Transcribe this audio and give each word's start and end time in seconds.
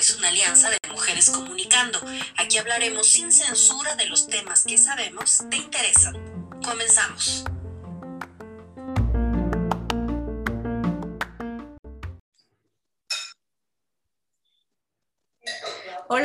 es 0.00 0.16
una 0.16 0.28
alianza 0.28 0.70
de 0.70 0.78
mujeres 0.90 1.28
comunicando. 1.28 2.00
Aquí 2.38 2.56
hablaremos 2.56 3.06
sin 3.06 3.30
censura 3.30 3.94
de 3.96 4.06
los 4.06 4.26
temas 4.26 4.64
que 4.64 4.78
sabemos 4.78 5.44
te 5.50 5.58
interesan. 5.58 6.16
Comenzamos. 6.64 7.44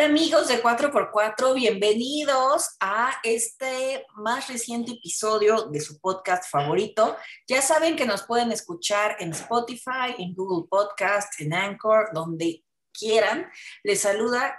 Amigos 0.05 0.49
de 0.49 0.61
4x4, 0.61 1.55
bienvenidos 1.55 2.75
a 2.79 3.11
este 3.23 4.05
más 4.13 4.47
reciente 4.47 4.91
episodio 4.91 5.63
de 5.71 5.81
su 5.81 5.99
podcast 5.99 6.43
favorito. 6.47 7.17
Ya 7.47 7.63
saben 7.63 7.95
que 7.95 8.05
nos 8.05 8.21
pueden 8.21 8.51
escuchar 8.51 9.15
en 9.17 9.31
Spotify, 9.31 10.13
en 10.19 10.35
Google 10.35 10.67
Podcast, 10.69 11.41
en 11.41 11.55
Anchor, 11.55 12.09
donde 12.13 12.63
quieran. 12.93 13.49
Les 13.83 14.01
saluda 14.01 14.55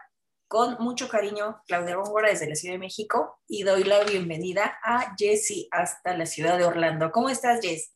con 0.49 0.79
mucho 0.81 1.09
cariño 1.09 1.63
Claudia 1.69 1.95
Góngora 1.95 2.31
desde 2.31 2.49
la 2.49 2.57
Ciudad 2.57 2.75
de 2.75 2.81
México 2.81 3.39
y 3.47 3.63
doy 3.63 3.85
la 3.85 4.03
bienvenida 4.03 4.77
a 4.83 5.15
Jessie 5.17 5.69
hasta 5.71 6.17
la 6.17 6.27
ciudad 6.27 6.59
de 6.59 6.65
Orlando. 6.65 7.13
¿Cómo 7.13 7.31
estás, 7.31 7.61
Jess? 7.63 7.93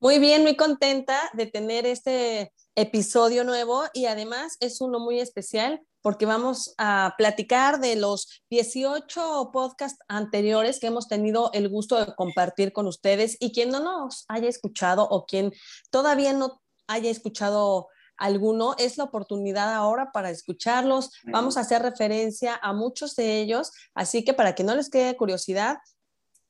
Muy 0.00 0.18
bien, 0.18 0.40
muy 0.40 0.56
contenta 0.56 1.30
de 1.34 1.44
tener 1.44 1.84
este 1.84 2.54
episodio 2.74 3.44
nuevo 3.44 3.84
y 3.92 4.06
además 4.06 4.56
es 4.60 4.80
uno 4.80 4.98
muy 4.98 5.20
especial 5.20 5.82
porque 6.04 6.26
vamos 6.26 6.74
a 6.76 7.14
platicar 7.16 7.80
de 7.80 7.96
los 7.96 8.42
18 8.50 9.50
podcasts 9.54 9.98
anteriores 10.06 10.78
que 10.78 10.88
hemos 10.88 11.08
tenido 11.08 11.50
el 11.54 11.70
gusto 11.70 11.98
de 11.98 12.14
compartir 12.14 12.74
con 12.74 12.86
ustedes 12.86 13.38
y 13.40 13.52
quien 13.52 13.70
no 13.70 13.80
nos 13.80 14.26
haya 14.28 14.50
escuchado 14.50 15.08
o 15.08 15.24
quien 15.24 15.54
todavía 15.90 16.34
no 16.34 16.60
haya 16.88 17.10
escuchado 17.10 17.88
alguno, 18.18 18.74
es 18.76 18.98
la 18.98 19.04
oportunidad 19.04 19.72
ahora 19.72 20.12
para 20.12 20.28
escucharlos. 20.28 21.10
Vamos 21.24 21.56
a 21.56 21.60
hacer 21.60 21.80
referencia 21.80 22.54
a 22.62 22.74
muchos 22.74 23.16
de 23.16 23.40
ellos, 23.40 23.72
así 23.94 24.26
que 24.26 24.34
para 24.34 24.54
que 24.54 24.62
no 24.62 24.74
les 24.74 24.90
quede 24.90 25.16
curiosidad, 25.16 25.78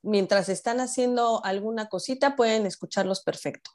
mientras 0.02 0.48
están 0.48 0.80
haciendo 0.80 1.44
alguna 1.44 1.88
cosita, 1.88 2.34
pueden 2.34 2.66
escucharlos 2.66 3.22
perfecto. 3.22 3.70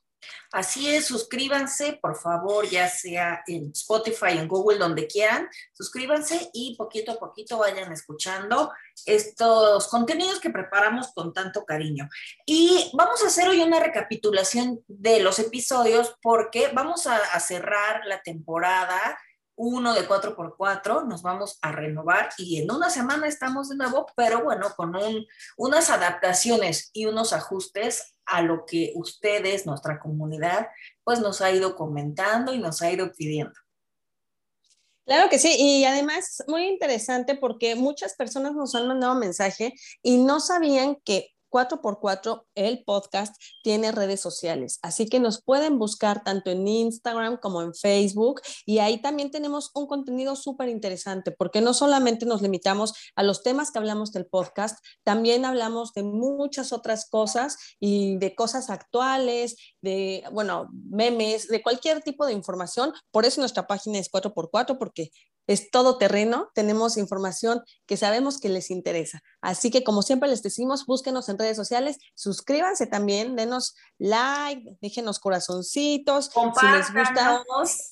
Así 0.52 0.90
es, 0.90 1.06
suscríbanse, 1.06 2.00
por 2.02 2.16
favor, 2.16 2.68
ya 2.68 2.88
sea 2.88 3.44
en 3.48 3.72
Spotify, 3.72 4.38
en 4.38 4.48
Google, 4.48 4.80
donde 4.80 5.08
quieran, 5.08 5.48
suscríbanse 5.74 6.50
y 6.54 6.76
poquito 6.76 7.12
a 7.12 7.20
poquito 7.20 7.58
vayan 7.58 7.92
escuchando 7.92 8.72
estos 9.06 9.88
contenidos 9.88 10.40
que 10.40 10.50
preparamos 10.50 11.14
con 11.14 11.34
tanto 11.34 11.66
cariño. 11.66 12.10
Y 12.46 12.92
vamos 12.94 13.24
a 13.24 13.28
hacer 13.28 13.48
hoy 13.48 13.62
una 13.62 13.80
recapitulación 13.80 14.84
de 14.88 15.22
los 15.22 15.40
episodios 15.40 16.16
porque 16.22 16.70
vamos 16.74 17.08
a, 17.08 17.18
a 17.18 17.40
cerrar 17.40 18.06
la 18.06 18.22
temporada 18.22 19.18
uno 19.62 19.94
de 19.94 20.08
4x4, 20.08 21.06
nos 21.06 21.22
vamos 21.22 21.60
a 21.62 21.74
renovar 21.74 22.30
y 22.38 22.62
en 22.62 22.72
una 22.72 22.90
semana 22.90 23.28
estamos 23.28 23.68
de 23.68 23.76
nuevo, 23.76 24.06
pero 24.16 24.42
bueno, 24.42 24.68
con 24.78 24.96
unas 25.58 25.90
adaptaciones 25.90 26.90
y 26.94 27.08
unos 27.08 27.34
ajustes 27.34 28.16
a 28.26 28.42
lo 28.42 28.66
que 28.66 28.94
ustedes, 28.96 29.66
nuestra 29.66 30.00
comunidad, 30.00 30.70
pues 31.04 31.20
nos 31.20 31.42
ha 31.42 31.52
ido 31.52 31.76
comentando 31.76 32.54
y 32.54 32.60
nos 32.60 32.82
ha 32.82 32.90
ido 32.90 33.12
pidiendo. 33.12 33.54
Claro 35.06 35.30
que 35.30 35.40
sí, 35.40 35.54
y 35.60 35.84
además 35.84 36.42
muy 36.48 36.66
interesante 36.66 37.36
porque 37.36 37.76
muchas 37.76 38.16
personas 38.16 38.54
nos 38.54 38.76
han 38.76 38.88
mandado 38.88 39.16
mensaje 39.16 39.74
y 40.02 40.20
no 40.20 40.40
sabían 40.40 40.96
que 41.04 41.32
4x4, 41.50 42.46
el 42.56 42.84
podcast, 42.84 43.36
tiene 43.64 43.92
redes 43.92 44.22
sociales. 44.22 44.80
Así 44.82 45.08
que 45.08 45.20
nos 45.20 45.42
pueden 45.42 45.80
buscar 45.80 46.24
tanto 46.24 46.52
en 46.52 46.68
Instagram 46.68 47.38
como 47.38 47.62
en 47.62 47.74
Facebook. 47.74 48.42
Y 48.66 48.80
ahí 48.80 49.02
también 49.02 49.32
tenemos 49.32 49.72
un 49.74 49.88
contenido 49.88 50.36
súper 50.36 50.70
interesante, 50.70 51.32
porque 51.32 51.62
no 51.62 51.74
solamente 51.74 52.26
nos 52.26 52.42
limitamos 52.42 52.94
a 53.16 53.24
los 53.24 53.44
temas 53.44 53.72
que 53.72 53.80
hablamos 53.80 54.12
del 54.12 54.26
podcast, 54.26 54.80
también 55.04 55.46
hablamos 55.46 55.94
de 55.94 56.04
muchas 56.04 56.72
otras 56.72 57.10
cosas 57.10 57.58
y 57.80 58.18
de 58.18 58.36
cosas 58.36 58.70
actuales, 58.70 59.56
de, 59.82 60.24
bueno, 60.32 60.70
memes, 60.72 61.48
de 61.48 61.62
cualquier 61.62 62.02
tipo 62.02 62.26
de 62.26 62.34
información. 62.34 62.94
Por 63.12 63.26
eso 63.26 63.42
nuestra 63.42 63.68
página 63.68 64.00
es 64.00 64.12
4x4, 64.12 64.78
porque 64.78 65.12
es 65.50 65.72
todo 65.72 65.98
terreno, 65.98 66.52
tenemos 66.54 66.96
información 66.96 67.64
que 67.88 67.98
sabemos 67.98 68.40
que 68.40 68.50
les 68.50 68.70
interesa. 68.70 69.24
Así 69.42 69.72
que 69.72 69.84
como 69.84 70.04
siempre 70.04 70.30
les 70.30 70.44
decimos, 70.44 70.86
búsquenos 70.86 71.28
en 71.28 71.40
redes 71.40 71.58
sociales, 71.58 71.98
suscríbanse 72.14 72.86
también, 72.86 73.36
denos 73.36 73.74
like, 73.98 74.78
déjenos 74.80 75.18
corazoncitos, 75.18 76.26
si 76.26 76.68
les 76.68 76.94
gusta. 76.94 77.44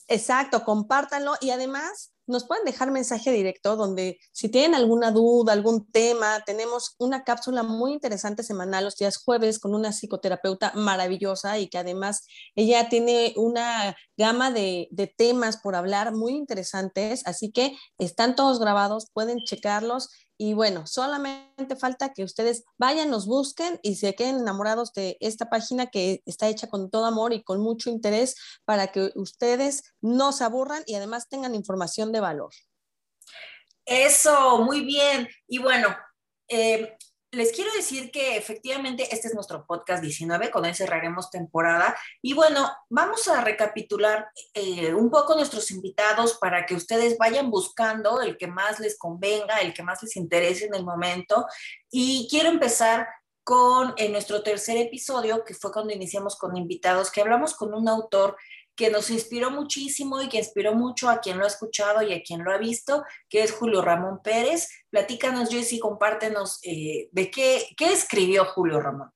Exacto, 0.07 0.63
compártanlo 0.63 1.33
y 1.41 1.49
además 1.49 2.13
nos 2.27 2.45
pueden 2.45 2.65
dejar 2.65 2.91
mensaje 2.91 3.31
directo 3.31 3.75
donde 3.75 4.19
si 4.31 4.49
tienen 4.49 4.75
alguna 4.75 5.11
duda, 5.11 5.53
algún 5.53 5.89
tema, 5.91 6.43
tenemos 6.45 6.95
una 6.99 7.23
cápsula 7.23 7.63
muy 7.63 7.93
interesante 7.93 8.43
semanal 8.43 8.83
los 8.83 8.97
días 8.97 9.17
jueves 9.17 9.59
con 9.59 9.73
una 9.73 9.91
psicoterapeuta 9.91 10.73
maravillosa 10.75 11.57
y 11.57 11.69
que 11.69 11.77
además 11.77 12.27
ella 12.55 12.89
tiene 12.89 13.33
una 13.37 13.95
gama 14.17 14.51
de, 14.51 14.89
temas 15.17 15.57
por 15.57 15.75
hablar 15.75 16.13
muy 16.13 16.33
interesantes, 16.33 17.25
así 17.25 17.51
que 17.51 17.77
están 17.97 18.35
todos 18.35 18.59
grabados, 18.59 19.09
pueden 19.13 19.39
checarlos 19.39 20.09
y 20.37 20.53
bueno, 20.53 20.85
solamente 20.85 21.75
falta 21.75 22.13
que 22.13 22.23
ustedes 22.23 22.63
vayan, 22.77 23.09
nos 23.09 23.25
busquen 23.25 23.79
y 23.81 23.95
se 23.95 24.13
queden 24.13 24.39
enamorados 24.39 24.93
de 24.93 25.17
esta 25.19 25.49
página 25.49 25.87
que 25.87 26.21
está 26.25 26.47
hecha 26.47 26.67
con 26.67 26.91
todo 26.91 27.05
amor 27.05 27.33
y 27.33 27.43
con 27.43 27.59
mucho 27.59 27.89
interés 27.89 28.35
para 28.63 28.87
que 28.87 29.11
ustedes 29.15 29.95
no 29.99 30.31
se 30.31 30.43
aburran 30.43 30.83
y 30.85 30.95
además 30.95 31.27
tengan 31.27 31.55
información 31.55 32.11
de 32.11 32.19
valor. 32.19 32.51
Eso, 33.85 34.59
muy 34.59 34.81
bien. 34.81 35.27
Y 35.47 35.59
bueno, 35.59 35.95
eh, 36.49 36.96
les 37.31 37.51
quiero 37.51 37.71
decir 37.73 38.09
que 38.09 38.37
efectivamente 38.37 39.07
este 39.11 39.27
es 39.27 39.33
nuestro 39.33 39.65
podcast 39.65 40.01
19, 40.01 40.49
con 40.49 40.65
él 40.65 40.75
cerraremos 40.75 41.29
temporada. 41.29 41.97
Y 42.21 42.33
bueno, 42.33 42.71
vamos 42.89 43.27
a 43.27 43.41
recapitular 43.41 44.29
eh, 44.53 44.93
un 44.93 45.09
poco 45.09 45.35
nuestros 45.35 45.69
invitados 45.71 46.37
para 46.39 46.65
que 46.65 46.75
ustedes 46.75 47.17
vayan 47.17 47.51
buscando 47.51 48.21
el 48.21 48.37
que 48.37 48.47
más 48.47 48.79
les 48.79 48.97
convenga, 48.97 49.59
el 49.59 49.73
que 49.73 49.83
más 49.83 50.01
les 50.03 50.15
interese 50.15 50.65
en 50.65 50.75
el 50.75 50.85
momento. 50.85 51.45
Y 51.91 52.27
quiero 52.29 52.49
empezar 52.49 53.07
con 53.43 53.93
en 53.97 54.11
nuestro 54.11 54.43
tercer 54.43 54.77
episodio, 54.77 55.43
que 55.45 55.53
fue 55.53 55.71
cuando 55.71 55.93
iniciamos 55.93 56.37
con 56.37 56.57
invitados, 56.57 57.11
que 57.11 57.21
hablamos 57.21 57.55
con 57.55 57.73
un 57.73 57.87
autor 57.87 58.37
que 58.77 58.91
nos 58.91 59.09
inspiró 59.09 59.49
muchísimo 59.49 60.21
y 60.21 60.29
que 60.29 60.37
inspiró 60.37 60.73
mucho 60.73 61.09
a 61.09 61.19
quien 61.19 61.39
lo 61.39 61.43
ha 61.43 61.47
escuchado 61.47 62.03
y 62.03 62.13
a 62.13 62.21
quien 62.21 62.43
lo 62.43 62.51
ha 62.51 62.57
visto, 62.57 63.03
que 63.27 63.41
es 63.41 63.51
Julio 63.51 63.81
Ramón 63.81 64.21
Pérez. 64.23 64.69
Platícanos, 64.91 65.49
Jessy, 65.49 65.79
compártenos 65.79 66.59
eh, 66.61 67.09
de 67.11 67.31
qué, 67.31 67.65
qué 67.75 67.91
escribió 67.91 68.45
Julio 68.45 68.79
Ramón. 68.79 69.11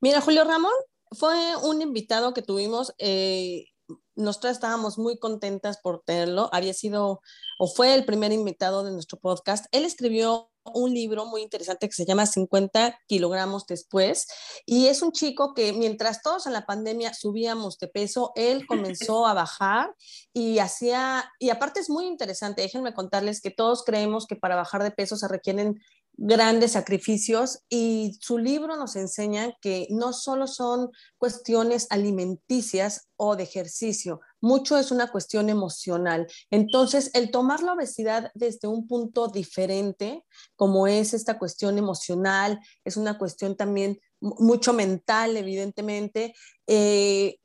Mira, 0.00 0.22
Julio 0.22 0.44
Ramón 0.44 0.72
fue 1.12 1.56
un 1.62 1.82
invitado 1.82 2.32
que 2.32 2.42
tuvimos, 2.42 2.94
eh, 2.98 3.66
nosotras 4.14 4.54
estábamos 4.54 4.96
muy 4.96 5.18
contentas 5.18 5.78
por 5.78 6.02
tenerlo, 6.04 6.48
había 6.52 6.72
sido 6.72 7.20
o 7.58 7.66
fue 7.66 7.94
el 7.94 8.04
primer 8.06 8.32
invitado 8.32 8.82
de 8.82 8.92
nuestro 8.92 9.18
podcast. 9.18 9.66
Él 9.72 9.84
escribió 9.84 10.50
un 10.74 10.92
libro 10.92 11.26
muy 11.26 11.42
interesante 11.42 11.88
que 11.88 11.94
se 11.94 12.04
llama 12.04 12.26
50 12.26 12.98
kilogramos 13.06 13.66
después. 13.66 14.26
Y 14.66 14.86
es 14.86 15.02
un 15.02 15.12
chico 15.12 15.54
que 15.54 15.72
mientras 15.72 16.22
todos 16.22 16.46
en 16.46 16.52
la 16.52 16.66
pandemia 16.66 17.14
subíamos 17.14 17.78
de 17.78 17.88
peso, 17.88 18.32
él 18.34 18.66
comenzó 18.66 19.26
a 19.26 19.34
bajar 19.34 19.94
y 20.32 20.58
hacía, 20.58 21.30
y 21.38 21.50
aparte 21.50 21.80
es 21.80 21.90
muy 21.90 22.06
interesante, 22.06 22.62
déjenme 22.62 22.94
contarles 22.94 23.40
que 23.40 23.50
todos 23.50 23.84
creemos 23.84 24.26
que 24.26 24.36
para 24.36 24.56
bajar 24.56 24.82
de 24.82 24.90
peso 24.90 25.16
se 25.16 25.28
requieren 25.28 25.80
grandes 26.20 26.72
sacrificios 26.72 27.60
y 27.68 28.18
su 28.20 28.38
libro 28.38 28.76
nos 28.76 28.96
enseña 28.96 29.56
que 29.60 29.86
no 29.90 30.12
solo 30.12 30.48
son 30.48 30.90
cuestiones 31.16 31.86
alimenticias 31.90 33.08
o 33.16 33.36
de 33.36 33.44
ejercicio, 33.44 34.20
mucho 34.40 34.76
es 34.76 34.90
una 34.90 35.12
cuestión 35.12 35.48
emocional. 35.48 36.26
Entonces, 36.50 37.12
el 37.14 37.30
tomar 37.30 37.62
la 37.62 37.74
obesidad 37.74 38.32
desde 38.34 38.66
un 38.66 38.88
punto 38.88 39.28
diferente, 39.28 40.24
como 40.56 40.88
es 40.88 41.14
esta 41.14 41.38
cuestión 41.38 41.78
emocional, 41.78 42.58
es 42.84 42.96
una 42.96 43.16
cuestión 43.16 43.56
también 43.56 44.00
mucho 44.20 44.72
mental, 44.72 45.36
evidentemente, 45.36 46.34
eh, 46.66 47.36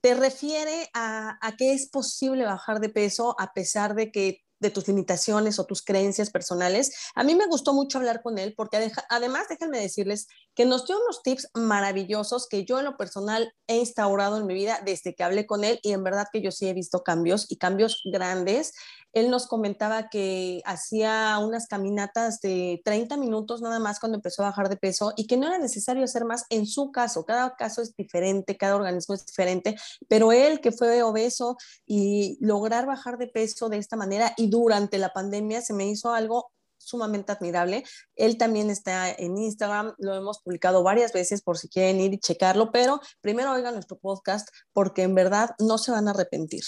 te 0.00 0.14
refiere 0.14 0.88
a, 0.94 1.36
a 1.46 1.56
que 1.56 1.74
es 1.74 1.90
posible 1.90 2.44
bajar 2.44 2.80
de 2.80 2.88
peso 2.88 3.34
a 3.38 3.52
pesar 3.52 3.94
de 3.94 4.10
que 4.10 4.45
de 4.58 4.70
tus 4.70 4.88
limitaciones 4.88 5.58
o 5.58 5.66
tus 5.66 5.82
creencias 5.82 6.30
personales. 6.30 6.92
A 7.14 7.24
mí 7.24 7.34
me 7.34 7.46
gustó 7.46 7.72
mucho 7.72 7.98
hablar 7.98 8.22
con 8.22 8.38
él 8.38 8.54
porque 8.56 8.90
además 9.08 9.46
déjenme 9.48 9.80
decirles 9.80 10.28
que 10.56 10.64
nos 10.64 10.86
dio 10.86 10.96
unos 10.98 11.22
tips 11.22 11.50
maravillosos 11.54 12.48
que 12.48 12.64
yo 12.64 12.78
en 12.78 12.86
lo 12.86 12.96
personal 12.96 13.52
he 13.68 13.76
instaurado 13.76 14.38
en 14.38 14.46
mi 14.46 14.54
vida 14.54 14.80
desde 14.84 15.14
que 15.14 15.22
hablé 15.22 15.46
con 15.46 15.64
él 15.64 15.78
y 15.82 15.92
en 15.92 16.02
verdad 16.02 16.26
que 16.32 16.40
yo 16.40 16.50
sí 16.50 16.66
he 16.66 16.72
visto 16.72 17.04
cambios 17.04 17.46
y 17.50 17.58
cambios 17.58 18.00
grandes. 18.10 18.72
Él 19.12 19.30
nos 19.30 19.46
comentaba 19.46 20.08
que 20.08 20.62
hacía 20.64 21.38
unas 21.38 21.66
caminatas 21.66 22.40
de 22.40 22.80
30 22.84 23.18
minutos 23.18 23.60
nada 23.60 23.78
más 23.78 24.00
cuando 24.00 24.16
empezó 24.16 24.42
a 24.42 24.46
bajar 24.46 24.70
de 24.70 24.76
peso 24.78 25.12
y 25.16 25.26
que 25.26 25.36
no 25.36 25.46
era 25.46 25.58
necesario 25.58 26.04
hacer 26.04 26.24
más 26.24 26.46
en 26.48 26.66
su 26.66 26.90
caso. 26.90 27.26
Cada 27.26 27.54
caso 27.54 27.82
es 27.82 27.94
diferente, 27.94 28.56
cada 28.56 28.76
organismo 28.76 29.14
es 29.14 29.26
diferente, 29.26 29.76
pero 30.08 30.32
él 30.32 30.60
que 30.60 30.72
fue 30.72 31.02
obeso 31.02 31.58
y 31.86 32.38
lograr 32.40 32.86
bajar 32.86 33.18
de 33.18 33.28
peso 33.28 33.68
de 33.68 33.76
esta 33.76 33.96
manera 33.96 34.32
y 34.38 34.48
durante 34.48 34.96
la 34.96 35.10
pandemia 35.10 35.60
se 35.60 35.74
me 35.74 35.86
hizo 35.86 36.14
algo 36.14 36.50
sumamente 36.86 37.32
admirable. 37.32 37.84
Él 38.14 38.38
también 38.38 38.70
está 38.70 39.10
en 39.10 39.36
Instagram, 39.36 39.94
lo 39.98 40.14
hemos 40.14 40.40
publicado 40.40 40.82
varias 40.82 41.12
veces 41.12 41.42
por 41.42 41.58
si 41.58 41.68
quieren 41.68 42.00
ir 42.00 42.14
y 42.14 42.18
checarlo, 42.18 42.70
pero 42.70 43.00
primero 43.20 43.52
oigan 43.52 43.74
nuestro 43.74 43.98
podcast 43.98 44.48
porque 44.72 45.02
en 45.02 45.14
verdad 45.14 45.50
no 45.58 45.78
se 45.78 45.90
van 45.90 46.08
a 46.08 46.12
arrepentir. 46.12 46.62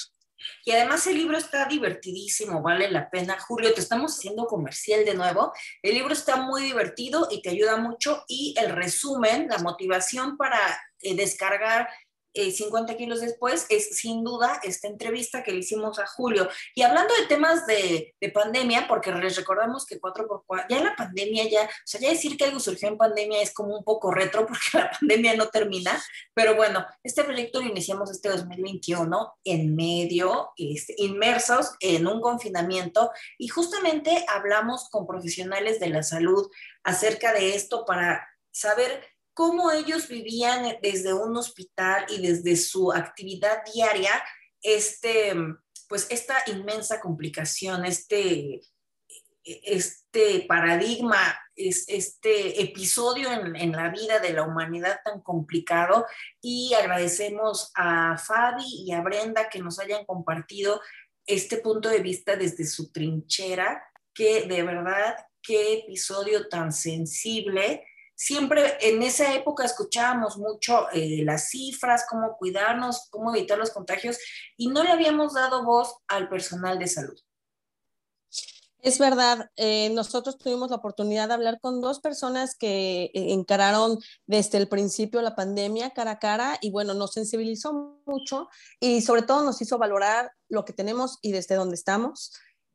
Y 0.65 0.71
además 0.73 1.07
el 1.07 1.17
libro 1.17 1.37
está 1.37 1.67
divertidísimo, 1.67 2.63
vale 2.63 2.91
la 2.91 3.11
pena. 3.11 3.39
Julio, 3.41 3.75
te 3.75 3.81
estamos 3.81 4.17
haciendo 4.17 4.47
comercial 4.47 5.05
de 5.05 5.15
nuevo. 5.15 5.53
El 5.83 5.95
libro 5.95 6.13
está 6.13 6.37
muy 6.37 6.63
divertido 6.63 7.29
y 7.31 7.43
te 7.43 7.51
ayuda 7.51 7.77
mucho 7.77 8.25
y 8.29 8.55
el 8.59 8.71
resumen, 8.71 9.49
la 9.49 9.59
motivación 9.59 10.37
para 10.37 10.59
eh, 11.01 11.17
descargar 11.17 11.89
50 12.51 12.93
eh, 12.93 12.97
kilos 12.97 13.21
después 13.21 13.67
es 13.69 13.97
sin 13.97 14.25
duda 14.25 14.61
esta 14.63 14.89
entrevista 14.89 15.43
que 15.43 15.53
le 15.53 15.59
hicimos 15.59 15.99
a 15.99 16.07
Julio. 16.07 16.49
Y 16.75 16.83
hablando 16.83 17.15
de 17.15 17.27
temas 17.27 17.67
de, 17.67 18.15
pandemia, 18.33 18.87
porque 18.87 19.11
les 19.13 19.37
recordamos 19.37 19.87
que 19.87 20.01
4x4, 20.01 20.67
ya 20.69 20.81
la 20.81 20.95
pandemia, 20.95 21.49
ya, 21.49 21.65
o 21.65 21.69
sea, 21.85 22.01
ya 22.01 22.11
decir 22.11 22.37
que 22.37 22.45
algo 22.45 22.61
surgió 22.61 22.89
en 22.89 22.99
pandemia 22.99 23.41
es 23.41 23.53
como 23.53 23.77
un 23.77 23.85
poco 23.85 24.11
retro 24.11 24.47
porque 24.47 24.79
la 24.79 24.91
pandemia 24.91 25.35
no 25.35 25.49
termina, 25.49 26.01
pero 26.35 26.55
bueno, 26.55 26.87
este 27.03 27.25
proyecto 27.25 27.61
lo 27.61 27.69
iniciamos 27.69 28.11
este 28.11 28.29
2021 28.29 29.35
en 29.45 29.75
medio, 29.75 30.51
este, 30.57 30.95
inmersos 30.99 31.73
en 31.81 32.07
un 32.07 32.21
confinamiento 32.21 33.11
y 33.39 33.49
justamente 33.49 34.25
hablamos 34.29 34.89
con 34.91 35.07
profesionales 35.07 35.81
de 35.81 35.89
la 35.89 36.03
salud 36.03 36.51
acerca 36.85 37.33
de 37.33 37.55
esto 37.55 37.85
para 37.85 38.29
saber 38.51 39.18
cómo 39.39 39.71
ellos 39.71 40.09
vivían 40.09 40.79
desde 40.83 41.15
un 41.15 41.37
hospital 41.37 42.07
y 42.09 42.21
desde 42.21 42.57
su 42.57 42.91
actividad 42.91 43.63
diaria 43.73 44.11
este, 44.61 45.33
pues 45.89 46.09
esta 46.11 46.35
inmensa 46.49 47.01
complicación, 47.01 47.85
este, 47.85 48.61
este 49.45 50.45
paradigma, 50.49 51.39
este 51.55 52.61
episodio 52.61 53.31
en, 53.31 53.71
la 53.71 53.91
vida 53.91 54.19
de 54.19 54.33
la 54.33 54.43
humanidad 54.43 54.99
tan 55.05 55.21
complicado. 55.21 56.05
Y 56.43 56.75
agradecemos 56.75 57.71
a 57.77 58.19
Fabi 58.19 58.87
y 58.89 58.91
a 58.91 59.03
Brenda 59.03 59.49
que 59.49 59.61
nos 59.61 59.79
hayan 59.79 60.05
compartido 60.05 60.81
este 61.27 61.59
punto 61.59 61.89
de 61.89 62.01
vista 62.01 62.35
desde 62.35 62.67
su 62.67 62.91
trinchera, 62.91 63.85
que 64.13 64.49
de 64.49 64.65
verdad, 64.65 65.15
qué 65.41 65.75
episodio 65.75 66.49
tan 66.49 66.73
sensible 66.73 67.85
siempre 68.19 68.77
en 68.81 69.01
esa 69.03 69.33
época 69.33 69.65
escuchábamos 69.65 70.37
mucho 70.39 70.91
eh, 70.91 71.23
las 71.25 71.51
cifras, 71.51 72.05
cómo 72.11 72.37
cuidarnos, 72.37 73.07
cómo 73.11 73.35
evitar 73.35 73.57
los 73.57 73.71
contagios 73.71 74.19
y 74.57 74.69
no 74.69 74.83
le 74.83 74.91
habíamos 74.91 75.35
dado 75.35 75.65
voz 75.65 75.95
al 76.09 76.29
personal 76.29 76.79
de 76.81 76.89
salud. 76.89 77.19
Es 78.81 78.99
verdad, 78.99 79.51
eh, 79.57 79.91
nosotros 79.91 80.39
tuvimos 80.39 80.71
la 80.71 80.77
oportunidad 80.77 81.29
de 81.29 81.35
hablar 81.35 81.59
con 81.61 81.81
dos 81.81 81.99
personas 82.01 82.57
que 82.57 83.05
eh, 83.05 83.11
encararon 83.33 83.99
desde 84.27 84.59
el 84.59 84.69
principio 84.69 85.21
la 85.21 85.35
pandemia 85.35 85.91
cara 85.91 86.13
a 86.13 86.19
cara 86.19 86.59
y 86.61 86.71
bueno, 86.71 86.95
nos 86.95 87.13
sensibilizó 87.13 88.01
mucho 88.07 88.49
y 88.81 89.01
sobre 89.03 89.23
todo 89.23 89.45
nos 89.45 89.61
hizo 89.63 89.79
valorar 89.79 90.33
lo 90.49 90.65
que 90.65 90.73
tenemos 90.73 91.19
y 91.23 91.33
desde 91.33 91.57
dónde 91.57 91.75
estamos. 91.75 92.33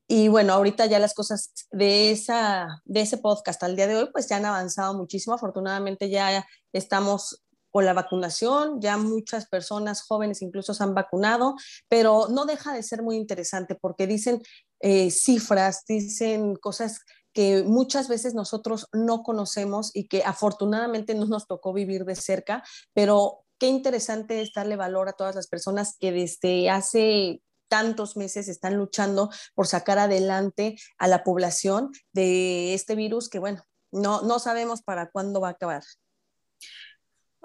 Y 0.08 0.28
bueno, 0.28 0.54
ahorita 0.54 0.86
ya 0.86 1.00
las 1.00 1.14
cosas 1.14 1.52
de, 1.72 2.12
esa, 2.12 2.82
de 2.86 3.02
ese 3.02 3.18
podcast 3.18 3.64
al 3.64 3.76
día 3.76 3.88
de 3.88 3.96
hoy, 3.96 4.10
pues 4.12 4.28
ya 4.28 4.38
han 4.38 4.46
avanzado 4.46 4.94
muchísimo. 4.94 5.36
Afortunadamente 5.36 6.10
ya 6.10 6.46
estamos 6.74 7.44
con 7.74 7.86
la 7.86 7.94
vacunación, 7.94 8.80
ya 8.82 8.98
muchas 8.98 9.48
personas 9.48 10.04
jóvenes 10.04 10.44
incluso 10.44 10.76
se 10.76 10.84
han 10.84 10.94
vacunado, 10.94 11.56
pero 11.90 12.28
no 12.30 12.46
deja 12.46 12.72
de 12.72 12.84
ser 12.84 13.02
muy 13.02 13.16
interesante 13.16 13.74
porque 13.74 14.06
dicen 14.06 14.44
eh, 14.80 15.10
cifras, 15.10 15.84
dicen 15.88 16.56
cosas 16.56 17.00
que 17.34 17.64
muchas 17.64 18.10
veces 18.10 18.36
nosotros 18.36 18.88
no 18.94 19.24
conocemos 19.24 19.90
y 19.96 20.08
que 20.08 20.24
afortunadamente 20.24 21.16
no 21.16 21.26
nos 21.26 21.48
tocó 21.48 21.74
vivir 21.74 22.06
de 22.06 22.16
cerca, 22.16 22.64
pero 22.94 23.44
qué 23.58 23.68
interesante 23.68 24.42
es 24.42 24.54
darle 24.54 24.76
valor 24.76 25.10
a 25.10 25.14
todas 25.14 25.34
las 25.34 25.48
personas 25.48 25.98
que 26.00 26.12
desde 26.12 26.70
hace 26.70 27.42
tantos 27.68 28.18
meses 28.18 28.48
están 28.48 28.78
luchando 28.78 29.30
por 29.56 29.68
sacar 29.68 30.00
adelante 30.00 30.76
a 30.98 31.08
la 31.08 31.24
población 31.24 31.92
de 32.12 32.74
este 32.74 32.96
virus 32.96 33.30
que, 33.30 33.40
bueno, 33.40 33.64
no, 33.92 34.22
no 34.22 34.40
sabemos 34.40 34.82
para 34.82 35.10
cuándo 35.10 35.42
va 35.42 35.50
a 35.50 35.52
acabar. 35.52 35.84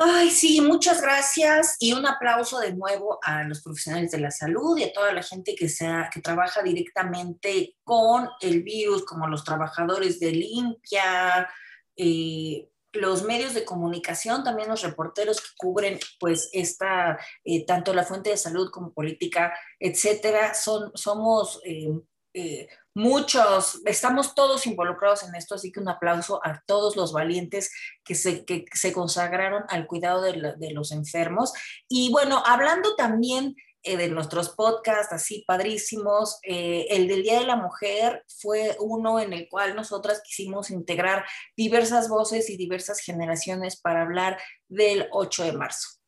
Ay, 0.00 0.30
sí, 0.30 0.60
muchas 0.60 1.02
gracias 1.02 1.74
y 1.80 1.92
un 1.92 2.06
aplauso 2.06 2.60
de 2.60 2.72
nuevo 2.72 3.18
a 3.20 3.42
los 3.42 3.60
profesionales 3.62 4.12
de 4.12 4.20
la 4.20 4.30
salud 4.30 4.78
y 4.78 4.84
a 4.84 4.92
toda 4.92 5.12
la 5.12 5.24
gente 5.24 5.56
que, 5.56 5.68
sea, 5.68 6.08
que 6.12 6.20
trabaja 6.20 6.62
directamente 6.62 7.74
con 7.82 8.28
el 8.40 8.62
virus, 8.62 9.04
como 9.04 9.26
los 9.26 9.42
trabajadores 9.42 10.20
de 10.20 10.30
limpia, 10.30 11.48
eh, 11.96 12.68
los 12.92 13.22
medios 13.22 13.54
de 13.54 13.64
comunicación, 13.64 14.44
también 14.44 14.68
los 14.68 14.82
reporteros 14.82 15.40
que 15.40 15.48
cubren 15.56 15.98
pues 16.18 16.48
esta, 16.52 17.18
eh, 17.44 17.66
tanto 17.66 17.92
la 17.92 18.04
fuente 18.04 18.30
de 18.30 18.36
salud 18.36 18.70
como 18.70 18.92
política, 18.92 19.52
etcétera, 19.78 20.54
son, 20.54 20.90
somos 20.94 21.60
eh, 21.64 21.90
eh, 22.34 22.68
muchos, 22.94 23.80
estamos 23.84 24.34
todos 24.34 24.66
involucrados 24.66 25.22
en 25.22 25.34
esto, 25.34 25.54
así 25.54 25.72
que 25.72 25.80
un 25.80 25.88
aplauso 25.88 26.40
a 26.44 26.62
todos 26.66 26.96
los 26.96 27.12
valientes 27.12 27.70
que 28.04 28.14
se, 28.14 28.44
que 28.44 28.64
se 28.72 28.92
consagraron 28.92 29.64
al 29.68 29.86
cuidado 29.86 30.22
de, 30.22 30.56
los 30.72 30.92
enfermos. 30.92 31.52
Y 31.88 32.10
bueno, 32.10 32.42
hablando 32.44 32.96
también 32.96 33.54
de 33.96 34.08
nuestros 34.08 34.50
podcasts 34.50 35.12
así 35.12 35.44
padrísimos. 35.46 36.38
Eh, 36.42 36.86
el 36.90 37.08
del 37.08 37.22
Día 37.22 37.40
de 37.40 37.46
la 37.46 37.56
Mujer 37.56 38.24
fue 38.40 38.76
uno 38.80 39.20
en 39.20 39.32
el 39.32 39.48
cual 39.48 39.74
nosotras 39.74 40.22
quisimos 40.24 40.70
integrar 40.70 41.24
diversas 41.56 42.08
voces 42.08 42.50
y 42.50 42.56
diversas 42.56 43.00
generaciones 43.00 43.80
para 43.80 44.02
hablar 44.02 44.38
del 44.68 45.08
8 45.12 45.44
de 45.44 45.52
marzo. 45.52 45.98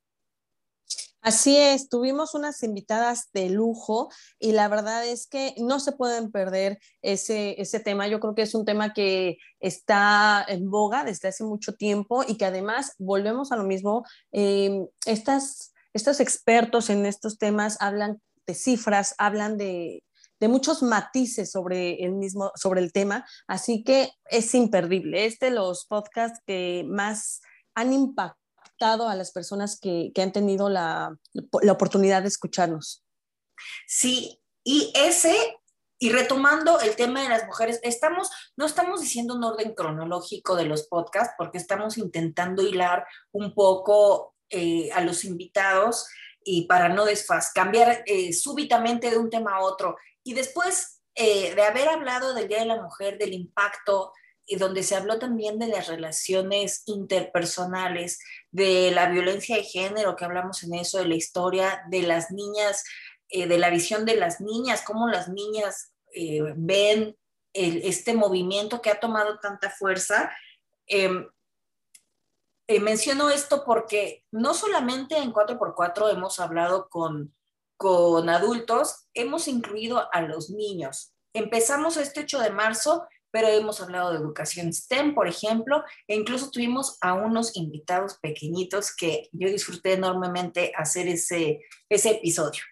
Así 1.22 1.54
es, 1.54 1.90
tuvimos 1.90 2.34
unas 2.34 2.62
invitadas 2.62 3.28
de 3.34 3.50
lujo 3.50 4.08
y 4.38 4.52
la 4.52 4.68
verdad 4.68 5.06
es 5.06 5.26
que 5.26 5.54
no 5.58 5.78
se 5.78 5.92
pueden 5.92 6.32
perder 6.32 6.78
ese, 7.02 7.60
ese 7.60 7.78
tema. 7.78 8.08
Yo 8.08 8.20
creo 8.20 8.34
que 8.34 8.42
es 8.42 8.54
un 8.54 8.64
tema 8.64 8.94
que 8.94 9.36
está 9.60 10.42
en 10.48 10.70
boga 10.70 11.04
desde 11.04 11.28
hace 11.28 11.44
mucho 11.44 11.74
tiempo 11.74 12.24
y 12.26 12.38
que 12.38 12.46
además 12.46 12.94
volvemos 12.98 13.52
a 13.52 13.56
lo 13.56 13.64
mismo. 13.64 14.02
Eh, 14.32 14.86
estas 15.04 15.74
estos 15.92 16.20
expertos 16.20 16.90
en 16.90 17.06
estos 17.06 17.38
temas 17.38 17.76
hablan 17.80 18.20
de 18.46 18.54
cifras, 18.54 19.14
hablan 19.18 19.56
de, 19.56 20.04
muchos 20.40 20.82
matices 20.82 21.50
sobre 21.50 22.02
el 22.02 22.12
mismo, 22.12 22.50
sobre 22.54 22.80
el 22.80 22.92
tema, 22.92 23.26
así 23.46 23.84
que 23.84 24.10
es 24.30 24.54
imperdible. 24.54 25.26
Es 25.26 25.38
de 25.38 25.50
los 25.50 25.84
podcasts 25.84 26.40
que 26.46 26.82
más 26.88 27.42
han 27.74 27.92
impactado 27.92 29.08
a 29.08 29.14
las 29.14 29.32
personas 29.32 29.78
que, 29.78 30.12
han 30.16 30.32
tenido 30.32 30.70
la, 30.70 31.14
la, 31.62 31.72
oportunidad 31.72 32.22
de 32.22 32.28
escucharnos. 32.28 33.04
Sí, 33.86 34.40
y 34.64 34.90
ese, 34.94 35.36
y 35.98 36.10
retomando 36.10 36.80
el 36.80 36.96
tema 36.96 37.22
de 37.22 37.28
las 37.28 37.46
mujeres, 37.46 37.78
estamos, 37.82 38.30
no 38.56 38.64
estamos 38.64 39.02
diciendo 39.02 39.34
un 39.34 39.44
orden 39.44 39.74
cronológico 39.74 40.56
de 40.56 40.64
los 40.64 40.86
podcasts, 40.86 41.34
porque 41.36 41.58
estamos 41.58 41.98
intentando 41.98 42.62
hilar 42.62 43.06
un 43.32 43.52
poco 43.52 44.34
eh, 44.50 44.90
a 44.92 45.00
los 45.02 45.24
invitados 45.24 46.08
y 46.42 46.66
para 46.66 46.88
no 46.88 47.04
desfaz, 47.04 47.52
cambiar 47.52 48.02
eh, 48.06 48.32
súbitamente 48.32 49.08
de 49.08 49.16
un 49.16 49.30
tema 49.30 49.54
a 49.54 49.60
otro. 49.60 49.96
Y 50.24 50.34
después 50.34 51.02
eh, 51.14 51.54
de 51.54 51.62
haber 51.62 51.88
hablado 51.88 52.34
del 52.34 52.48
Día 52.48 52.58
de 52.58 52.66
la 52.66 52.82
Mujer, 52.82 53.16
del 53.16 53.32
impacto, 53.32 54.12
y 54.44 54.56
donde 54.56 54.82
se 54.82 54.96
habló 54.96 55.20
también 55.20 55.60
de 55.60 55.68
las 55.68 55.86
relaciones 55.86 56.82
interpersonales, 56.86 58.18
de 58.50 58.90
la 58.90 59.08
violencia 59.08 59.54
de 59.54 59.62
género, 59.62 60.16
que 60.16 60.24
hablamos 60.24 60.64
en 60.64 60.74
eso, 60.74 60.98
de 60.98 61.06
la 61.06 61.14
historia 61.14 61.84
de 61.88 62.02
las 62.02 62.32
niñas, 62.32 62.82
de 63.30 63.58
la 63.58 63.70
visión 63.70 64.04
de 64.04 64.16
las 64.16 64.40
niñas, 64.40 64.82
cómo 64.84 65.06
las 65.06 65.28
niñas 65.28 65.92
ven 66.56 67.16
este 67.52 68.14
movimiento 68.14 68.82
que 68.82 68.90
ha 68.90 68.98
tomado 68.98 69.38
tanta 69.38 69.70
fuerza. 69.70 70.32
Eh, 72.70 72.78
menciono 72.78 73.30
esto 73.30 73.64
porque 73.64 74.24
no 74.30 74.54
solamente 74.54 75.16
en 75.16 75.32
4x4 75.32 76.12
hemos 76.12 76.38
hablado 76.38 76.88
con, 76.88 77.34
con 77.76 78.28
adultos, 78.28 79.08
hemos 79.12 79.48
incluido 79.48 80.08
a 80.12 80.20
los 80.22 80.50
niños. 80.50 81.12
Empezamos 81.34 81.96
este 81.96 82.20
8 82.20 82.38
de 82.38 82.50
marzo 82.50 83.08
pero 83.32 83.48
hemos 83.48 83.80
hablado 83.80 84.12
de 84.12 84.18
educación 84.18 84.72
STEM, 84.72 85.14
por 85.14 85.26
ejemplo, 85.26 85.82
e 86.06 86.14
incluso 86.14 86.50
tuvimos 86.50 86.96
a 87.00 87.14
unos 87.14 87.56
invitados 87.56 88.18
pequeñitas 88.18 88.94
que 88.94 89.28
yo 89.32 89.48
disfruté 89.48 89.94
enormemente 89.94 90.72
hacer 90.76 91.08
ese, 91.08 91.60
ese 91.88 92.10
episodio. 92.10 92.62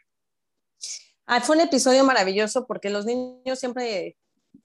Ah, 1.27 1.41
fue 1.41 1.57
un 1.57 1.63
episodio 1.63 2.05
maravilloso 2.05 2.67
porque 2.67 2.91
los 2.91 3.05
niños 3.05 3.59
siempre 3.59 4.17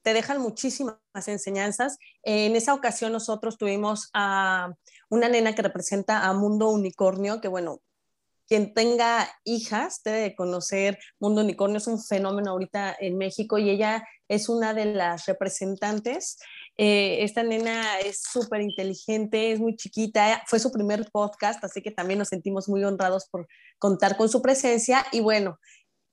te 0.02 0.14
dejan 0.14 0.42
muchísimas 0.42 0.98
enseñanzas. 1.28 1.98
En 2.24 2.56
esa 2.56 2.74
ocasión 2.74 3.12
nosotros 3.12 3.58
tuvimos 3.58 4.10
a 4.14 4.74
una 5.10 5.30
nena 5.30 5.56
que 5.56 5.62
representa 5.62 6.26
a 6.26 6.34
Mundo 6.34 6.70
Unicornio, 6.70 7.42
que 7.42 7.48
bueno, 7.48 7.82
quien 8.48 8.74
tenga 8.74 9.30
hijas 9.46 10.02
debe 10.04 10.36
conocer 10.36 11.00
Mundo 11.20 11.42
Unicornio, 11.42 11.78
es 11.78 11.88
un 11.88 12.02
fenómeno 12.02 12.52
ahorita 12.52 12.96
en 13.00 13.18
México 13.18 13.58
y 13.58 13.70
ella 13.70 14.06
es 14.28 14.50
una 14.50 14.74
de 14.74 14.86
las 14.86 15.26
representantes. 15.26 16.38
Eh, 16.78 17.24
esta 17.24 17.44
nena 17.44 18.00
es 18.00 18.22
súper 18.22 18.62
inteligente, 18.62 19.52
es 19.52 19.60
muy 19.60 19.76
chiquita, 19.76 20.44
fue 20.48 20.60
su 20.60 20.72
primer 20.72 21.10
podcast, 21.12 21.64
así 21.64 21.82
que 21.82 21.92
también 21.92 22.20
nos 22.20 22.30
sentimos 22.30 22.68
muy 22.68 22.84
honrados 22.84 23.28
por 23.30 23.48
contar 23.78 24.18
con 24.18 24.28
su 24.28 24.42
presencia 24.42 25.06
y 25.12 25.20
bueno, 25.20 25.60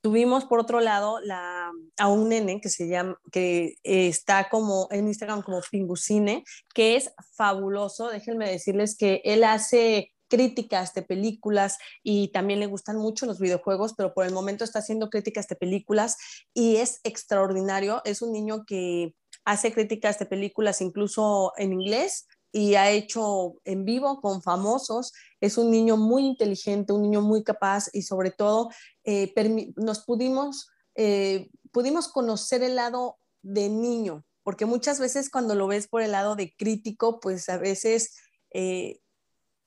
Tuvimos 0.02 0.47
por 0.47 0.61
otro 0.61 0.80
lado 0.80 1.21
la, 1.21 1.71
a 1.99 2.09
un 2.09 2.30
nene 2.30 2.61
que 2.61 2.71
se 2.71 2.88
llama, 2.88 3.19
que 3.30 3.75
está 3.85 4.49
como 4.49 4.88
en 4.90 5.09
Instagram 5.09 5.42
como 5.42 5.61
Pingucine, 5.71 6.45
que 6.75 6.97
es 6.97 7.12
fabuloso. 7.35 8.09
Déjenme 8.09 8.50
decirles 8.50 8.97
que 8.97 9.21
él 9.25 9.45
hace 9.45 10.12
críticas 10.30 10.95
de 10.95 11.02
películas 11.02 11.76
y 12.02 12.28
también 12.28 12.61
le 12.61 12.66
gustan 12.66 12.97
mucho 12.97 13.26
los 13.26 13.40
videojuegos, 13.40 13.95
pero 13.95 14.14
por 14.14 14.25
el 14.25 14.33
momento 14.33 14.64
está 14.64 14.78
haciendo 14.78 15.11
críticas 15.11 15.49
de 15.49 15.57
películas 15.57 16.16
y 16.54 16.76
es 16.76 17.00
extraordinario. 17.02 18.00
Es 18.04 18.23
un 18.23 18.33
niño 18.33 18.64
que 18.66 19.14
hace 19.45 19.73
críticas 19.73 20.19
de 20.19 20.26
películas 20.26 20.80
incluso 20.80 21.52
en 21.57 21.73
inglés 21.73 22.26
y 22.52 22.75
ha 22.75 22.90
hecho 22.90 23.57
en 23.64 23.85
vivo 23.85 24.21
con 24.21 24.42
famosos. 24.42 25.12
Es 25.40 25.59
un 25.59 25.71
niño 25.71 25.97
muy 25.97 26.25
inteligente, 26.25 26.92
un 26.92 27.02
niño 27.02 27.23
muy 27.23 27.42
capaz 27.45 27.88
y 27.92 28.02
sobre 28.02 28.30
todo 28.30 28.71
eh, 29.04 29.33
nos 29.76 30.00
pudimos, 30.00 30.69
eh, 30.95 31.50
pudimos 31.73 32.09
conocer 32.09 32.62
el 32.62 32.76
lado 32.76 33.19
de 33.42 33.69
niño, 33.69 34.25
porque 34.42 34.66
muchas 34.66 35.00
veces 35.00 35.30
cuando 35.30 35.54
lo 35.54 35.66
ves 35.66 35.88
por 35.88 36.02
el 36.02 36.12
lado 36.12 36.37
de 36.37 36.54
crítico, 36.57 37.21
pues 37.21 37.49
a 37.49 37.59
veces 37.59 38.16
eh, 38.52 39.00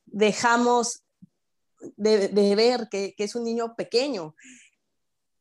dejamos 0.05 1.03
de, 1.97 2.55
ver 2.55 2.87
que, 2.89 3.15
es 3.17 3.35
un 3.35 3.43
niño 3.43 3.75
pequeño. 3.75 4.35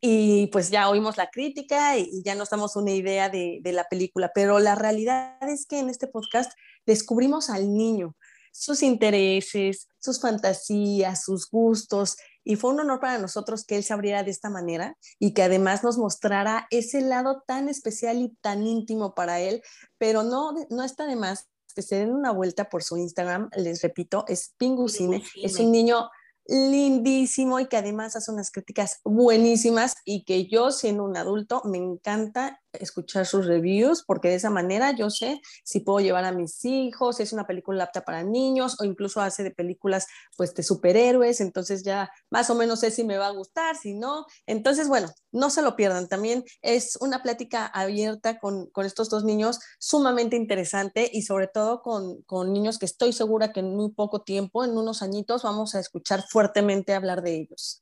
Y 0.05 0.49
pues 0.49 0.71
ya 0.71 0.91
oímos 0.91 1.17
la 1.17 1.31
crítica 1.31 1.97
y, 1.97 2.23
ya 2.25 2.35
nos 2.35 2.51
damos 2.51 2.75
una 2.75 2.91
idea 2.91 3.29
de, 3.29 3.61
de 3.63 3.73
la 3.73 3.85
película, 3.89 4.33
pero 4.35 4.59
la 4.59 4.75
realidad 4.75 5.39
es 5.49 5.65
que 5.65 5.79
en 5.79 5.89
este 5.89 6.09
podcast 6.09 6.53
descubrimos 6.85 7.49
al 7.49 7.73
niño, 7.73 8.17
sus 8.53 8.83
intereses, 8.83 9.89
sus 10.01 10.21
fantasías, 10.21 11.23
sus 11.25 11.49
gustos, 11.49 12.17
y 12.45 12.57
fue 12.57 12.71
un 12.71 12.81
honor 12.81 13.01
para 13.01 13.19
nosotros 13.19 13.65
que 13.65 13.77
él 13.77 13.85
se 13.85 13.93
abriera 13.93 14.25
de 14.25 14.31
esta 14.31 14.51
manera 14.51 14.97
y 15.19 15.33
que 15.33 15.43
además 15.43 15.85
nos 15.85 15.99
mostrara 15.99 16.67
ese 16.71 17.01
lado 17.01 17.45
tan 17.47 17.69
especial 17.69 18.19
y 18.19 18.37
tan 18.41 18.67
íntimo 18.67 19.15
para 19.15 19.41
él, 19.41 19.63
pero 19.99 20.23
no, 20.23 20.53
no 20.69 20.83
está 20.83 21.07
de 21.07 21.17
más 21.17 21.49
que 21.75 21.83
se 21.83 21.97
den 21.97 22.13
una 22.13 22.33
vuelta 22.33 22.69
por 22.69 22.83
su 22.83 22.99
Instagram, 22.99 23.49
les 23.57 23.81
repito, 23.81 24.25
es 24.29 24.53
Pingucine, 24.59 25.23
es 25.43 25.59
un 25.59 25.73
niño 25.73 26.11
lindísimo 26.47 27.61
y 27.61 27.67
que 27.67 27.77
además 27.77 28.17
hace 28.17 28.33
unas 28.33 28.51
críticas 28.51 29.01
buenísimas 29.05 29.97
y 30.05 30.25
que 30.25 30.47
yo 30.47 30.71
siendo 30.71 31.05
un 31.05 31.17
adulto 31.17 31.63
me 31.65 31.79
encanta 31.79 32.62
escuchar 32.75 33.27
sus 33.27 33.47
reviews 33.47 34.05
porque 34.05 34.29
de 34.29 34.37
esa 34.37 34.51
manera 34.51 34.93
yo 34.93 35.11
sé 35.11 35.41
si 35.65 35.81
puedo 35.81 36.01
llevar 36.01 36.25
a 36.25 36.33
mis 36.33 36.65
hijos, 36.65 37.17
si 37.17 37.23
es 37.23 37.33
una 37.33 37.47
película 37.47 37.85
apta 37.85 38.05
para 38.05 38.23
niños 38.23 38.77
o 38.81 38.85
incluso 38.85 39.21
hace 39.21 39.43
de 39.43 39.51
películas 39.51 40.07
pues 40.37 40.55
de 40.55 40.63
superhéroes, 40.63 41.41
entonces 41.41 41.83
ya 41.83 42.11
más 42.31 42.51
o 42.51 42.55
menos 42.55 42.81
sé 42.81 42.91
si 42.91 43.05
me 43.05 43.19
va 43.19 43.29
a 43.29 43.33
gustar, 43.33 43.77
si 43.77 43.95
no. 43.95 44.27
Entonces, 44.47 44.89
bueno, 44.89 45.09
no 45.33 45.51
se 45.51 45.63
lo 45.63 45.77
pierdan. 45.77 46.09
También 46.09 46.45
es 46.61 46.97
una 47.01 47.23
plática 47.23 47.67
abierta 47.67 48.39
con, 48.39 48.67
con 48.71 48.87
estos 48.87 49.11
dos 49.11 49.25
niños 49.25 49.61
sumamente 49.79 50.37
interesante 50.37 51.11
y 51.13 51.23
sobre 51.23 51.49
todo 51.49 51.83
con, 51.83 52.23
con 52.23 52.53
niños 52.53 52.79
que 52.79 52.87
estoy 52.87 53.13
segura 53.13 53.53
que 53.53 53.61
en 53.61 53.75
muy 53.77 53.91
poco 53.93 54.23
tiempo, 54.23 54.65
en 54.65 54.77
unos 54.77 55.03
añitos, 55.03 55.43
vamos 55.43 55.75
a 55.75 55.81
escuchar 55.81 56.23
fuertemente 56.29 56.95
hablar 56.95 57.23
de 57.23 57.37
ellos. 57.37 57.82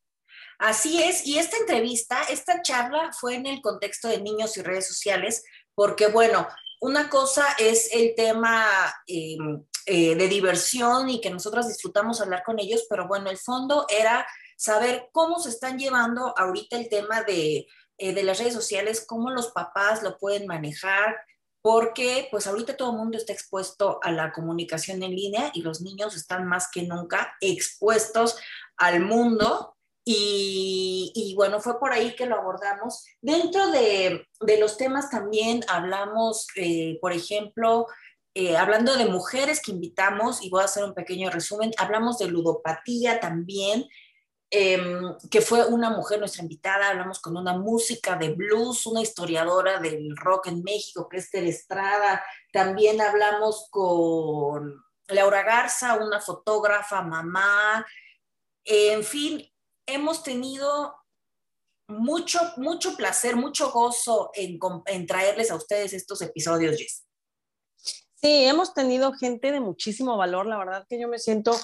Así 0.61 1.03
es, 1.03 1.27
y 1.27 1.39
esta 1.39 1.57
entrevista, 1.57 2.23
esta 2.25 2.61
charla 2.61 3.13
fue 3.19 3.35
en 3.35 3.47
el 3.47 3.63
contexto 3.63 4.09
de 4.09 4.21
niños 4.21 4.59
y 4.59 4.63
redes 4.63 4.87
sociales, 4.87 5.43
porque 5.75 6.09
bueno, 6.09 6.47
una 6.83 7.09
cosa 7.09 7.47
es 7.59 7.89
el 7.95 8.15
tema 8.15 8.67
em, 9.07 9.65
eh, 9.87 10.15
de 10.15 10.29
diversión 10.29 11.09
y 11.09 11.23
que 11.23 11.31
nosotros 11.31 11.67
disfrutamos 11.67 12.21
hablar 12.21 12.43
con 12.45 12.59
ellos, 12.59 12.85
pero 12.91 13.09
bueno, 13.09 13.31
el 13.31 13.39
fondo 13.39 13.87
era 13.89 14.27
saber 14.59 15.09
cómo 15.13 15.39
se 15.41 15.49
están 15.49 15.79
llevando 15.79 16.35
ahorita 16.37 16.77
el 16.77 16.91
tema 16.91 17.23
de, 17.23 17.67
eh, 17.97 18.13
de 18.13 18.23
las 18.23 18.39
redes 18.39 18.53
sociales, 18.53 19.07
cómo 19.07 19.31
los 19.31 19.53
papás 19.53 20.03
lo 20.03 20.19
pueden 20.19 20.47
manejar, 20.47 21.17
porque 21.63 22.29
pues 22.31 22.47
ahorita 22.47 22.77
todo 22.77 22.91
el 22.91 22.99
mundo 22.99 23.17
está 23.17 23.33
expuesto 23.33 23.99
a 24.03 24.13
la 24.13 24.31
comunicación 24.31 25.03
en 25.03 25.17
línea 25.17 25.53
y 25.55 25.63
los 25.63 25.81
niños 25.81 26.15
están 26.17 26.47
más 26.47 26.69
que 26.71 26.83
nunca 26.83 27.35
expuestos 27.41 28.37
al 28.77 29.01
mundo 29.01 29.79
y, 30.13 31.35
bueno, 31.37 31.61
fue 31.61 31.79
por 31.79 31.93
ahí 31.93 32.17
que 32.17 32.27
lo 32.27 32.37
abordamos. 32.37 33.05
Dentro 33.21 33.71
de, 33.71 34.27
los 34.59 34.77
temas 34.77 35.11
también 35.11 35.65
hablamos, 35.69 36.47
eh, 36.57 36.99
por 37.01 37.13
ejemplo, 37.13 37.87
eh, 38.35 38.57
hablando 38.57 38.97
de 38.97 39.07
mujeres 39.07 39.61
que 39.63 39.73
invitamos, 39.73 40.43
y 40.43 40.51
voy 40.51 40.63
a 40.63 40.65
hacer 40.65 40.85
un 40.85 40.95
pequeño 40.95 41.31
resumen, 41.31 41.73
hablamos 41.79 42.19
de 42.19 42.29
ludopatía 42.29 43.21
también, 43.21 43.87
em, 44.51 45.17
que 45.31 45.41
fue 45.41 45.67
una 45.67 45.91
mujer 45.91 46.19
nuestra 46.19 46.43
invitada, 46.43 46.89
hablamos 46.89 47.21
con 47.21 47.37
una 47.37 47.57
música 47.57 48.17
de 48.17 48.31
blues, 48.31 48.87
una 48.87 49.03
historiadora 49.03 49.79
del 49.79 50.17
rock 50.17 50.49
en 50.49 50.63
México, 50.63 51.09
que 51.09 51.19
es 51.19 51.33
Estrada, 51.35 52.25
también 52.53 53.01
hablamos 53.01 53.69
con 53.71 54.83
Laura 55.09 55.43
Garza, 55.43 55.97
una 55.97 56.21
fotógrafa, 56.21 57.03
mamá, 57.03 57.87
en 58.65 59.05
fin, 59.05 59.50
hemos 59.95 60.23
tenido 60.23 60.95
mucho, 61.89 62.39
mucho 62.57 62.97
placer, 62.97 63.37
mucho 63.37 63.71
gozo 63.73 64.31
en, 64.35 65.07
traerles 65.07 65.51
a 65.51 65.57
ustedes 65.57 65.93
estos 65.93 66.23
episodios, 66.23 66.77
Jess. 66.77 67.07
Sí, 68.15 68.45
hemos 68.45 68.75
tenido 68.75 69.13
gente 69.15 69.51
de 69.51 69.61
muchísimo 69.61 70.17
valor. 70.17 70.47
La 70.47 70.59
verdad 70.59 70.87
que 70.89 71.01
yo 71.01 71.09
me 71.09 71.19
siento 71.19 71.57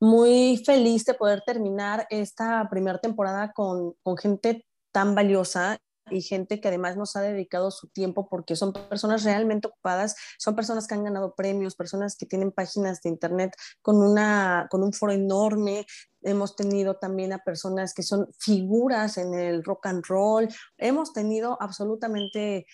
muy 0.00 0.62
feliz 0.64 1.04
de 1.04 1.14
poder 1.14 1.42
terminar 1.44 2.06
esta 2.10 2.68
primera 2.70 2.98
temporada 2.98 3.52
con, 3.52 3.94
con 4.02 4.16
gente 4.16 4.66
tan 4.92 5.14
valiosa 5.14 5.78
y 6.10 6.22
gente 6.22 6.60
que 6.60 6.68
además 6.68 6.96
nos 6.96 7.16
ha 7.16 7.20
dedicado 7.20 7.70
su 7.70 7.88
tiempo 7.88 8.28
porque 8.28 8.56
son 8.56 8.72
personas 8.72 9.24
realmente 9.24 9.68
ocupadas, 9.68 10.16
son 10.38 10.54
personas 10.54 10.86
que 10.86 10.94
han 10.94 11.04
ganado 11.04 11.34
premios, 11.34 11.76
personas 11.76 12.16
que 12.16 12.26
tienen 12.26 12.52
páginas 12.52 13.00
de 13.02 13.10
internet 13.10 13.56
con, 13.82 13.96
una, 13.96 14.66
con 14.70 14.82
un 14.82 14.92
foro 14.92 15.12
enorme. 15.12 15.86
Hemos 16.22 16.56
tenido 16.56 16.96
también 16.96 17.32
a 17.32 17.38
personas 17.38 17.94
que 17.94 18.02
son 18.02 18.28
figuras 18.38 19.18
en 19.18 19.34
el 19.34 19.64
rock 19.64 19.86
and 19.86 20.04
roll. 20.06 20.48
Hemos 20.78 21.12
tenido 21.12 21.56
absolutamente 21.60 22.66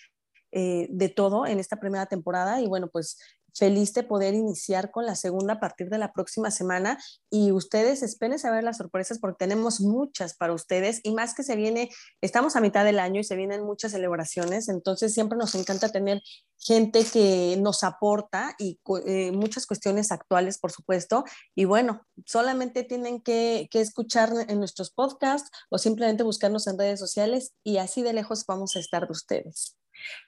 eh, 0.53 0.87
de 0.89 1.07
todo 1.07 1.45
en 1.45 1.59
esta 1.59 1.79
primera 1.79 2.07
temporada 2.07 2.59
y 2.59 2.67
bueno, 2.67 2.89
pues 2.89 3.17
feliz 3.53 3.93
de 3.93 4.03
poder 4.03 4.33
iniciar 4.33 4.91
con 4.91 5.05
la 5.05 5.15
segunda 5.15 5.53
a 5.53 5.59
partir 5.59 5.89
de 5.89 5.97
la 5.97 6.13
próxima 6.13 6.51
semana 6.51 6.97
y 7.29 7.51
ustedes 7.51 8.01
esperen 8.01 8.31
a 8.43 8.51
ver 8.51 8.63
las 8.63 8.77
sorpresas 8.77 9.19
porque 9.19 9.45
tenemos 9.45 9.81
muchas 9.81 10.35
para 10.35 10.53
ustedes 10.53 11.01
y 11.03 11.11
más 11.11 11.33
que 11.33 11.43
se 11.43 11.55
viene, 11.55 11.89
estamos 12.21 12.55
a 12.55 12.61
mitad 12.61 12.85
del 12.85 12.99
año 12.99 13.19
y 13.19 13.23
se 13.23 13.35
vienen 13.35 13.63
muchas 13.63 13.91
celebraciones, 13.91 14.69
entonces 14.69 15.13
siempre 15.13 15.37
nos 15.37 15.53
encanta 15.55 15.89
tener 15.89 16.21
gente 16.57 17.03
que 17.03 17.57
nos 17.59 17.83
aporta 17.83 18.55
y 18.57 18.79
eh, 19.05 19.31
muchas 19.31 19.65
cuestiones 19.65 20.11
actuales, 20.11 20.59
por 20.59 20.71
supuesto. 20.71 21.25
Y 21.55 21.65
bueno, 21.65 22.05
solamente 22.25 22.83
tienen 22.83 23.21
que, 23.21 23.67
que, 23.71 23.81
escuchar 23.81 24.31
en 24.47 24.59
nuestros 24.59 24.91
podcasts 24.91 25.49
o 25.69 25.77
simplemente 25.77 26.23
buscarnos 26.23 26.67
en 26.67 26.77
redes 26.77 26.99
sociales 26.99 27.53
y 27.63 27.77
así 27.77 28.03
de 28.03 28.13
lejos 28.13 28.45
vamos 28.45 28.75
a 28.75 28.79
estar 28.79 29.07
de 29.07 29.11
ustedes. 29.11 29.80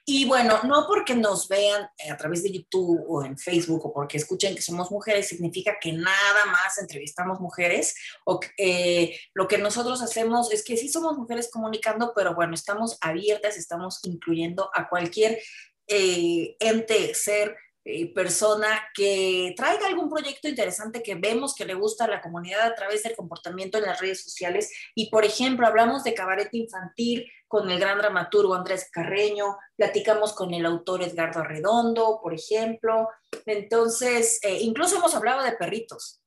Y 0.04 0.26
bueno, 0.26 0.60
no 0.64 0.86
porque 0.86 1.14
nos 1.14 1.48
vean 1.48 1.88
a 2.10 2.16
través 2.16 2.42
de 2.42 2.52
YouTube 2.52 3.04
o 3.08 3.24
en 3.24 3.38
Facebook 3.38 3.86
o 3.86 3.92
porque 3.92 4.18
escuchen 4.18 4.54
que 4.54 4.62
somos 4.62 4.90
mujeres, 4.90 5.28
significa 5.28 5.76
que 5.80 5.92
nada 5.92 6.46
más 6.46 6.78
entrevistamos 6.78 7.40
mujeres. 7.40 7.94
O 8.24 8.40
eh, 8.58 9.18
lo 9.34 9.48
que 9.48 9.58
nosotros 9.58 10.02
hacemos 10.02 10.52
es 10.52 10.64
que 10.64 10.76
sí 10.76 10.88
somos 10.88 11.16
mujeres 11.16 11.50
comunicando, 11.50 12.12
pero 12.14 12.34
bueno, 12.34 12.54
estamos 12.54 12.98
abiertas, 13.00 13.56
estamos 13.56 14.00
incluyendo 14.04 14.70
a 14.74 14.88
cualquier 14.88 15.38
eh, 15.86 16.56
ente, 16.60 17.14
ser 17.14 17.56
eh, 17.86 18.14
persona 18.14 18.82
que 18.94 19.52
traiga 19.58 19.86
algún 19.86 20.08
proyecto 20.08 20.48
interesante 20.48 21.02
que 21.02 21.16
vemos 21.16 21.54
que 21.54 21.66
le 21.66 21.74
gusta 21.74 22.04
a 22.04 22.08
la 22.08 22.22
comunidad 22.22 22.62
a 22.62 22.74
través 22.74 23.02
del 23.02 23.14
comportamiento 23.14 23.76
en 23.76 23.84
las 23.84 24.00
redes 24.00 24.22
sociales. 24.22 24.72
Y, 24.94 25.10
por 25.10 25.26
ejemplo, 25.26 25.66
hablamos 25.66 26.02
de 26.02 26.14
cabaret 26.14 26.48
infantil 26.52 27.30
con 27.54 27.70
el 27.70 27.78
gran 27.78 27.98
dramaturgo 27.98 28.52
Andrés 28.52 28.88
Carreño, 28.90 29.56
platicamos 29.76 30.32
con 30.32 30.52
el 30.52 30.66
autor 30.66 31.04
Edgardo 31.04 31.38
Arredondo, 31.38 32.18
por 32.20 32.34
ejemplo. 32.34 33.08
Entonces, 33.46 34.40
eh, 34.42 34.58
incluso 34.62 34.96
hemos 34.96 35.14
hablado 35.14 35.44
de 35.44 35.52
perritos. 35.52 36.20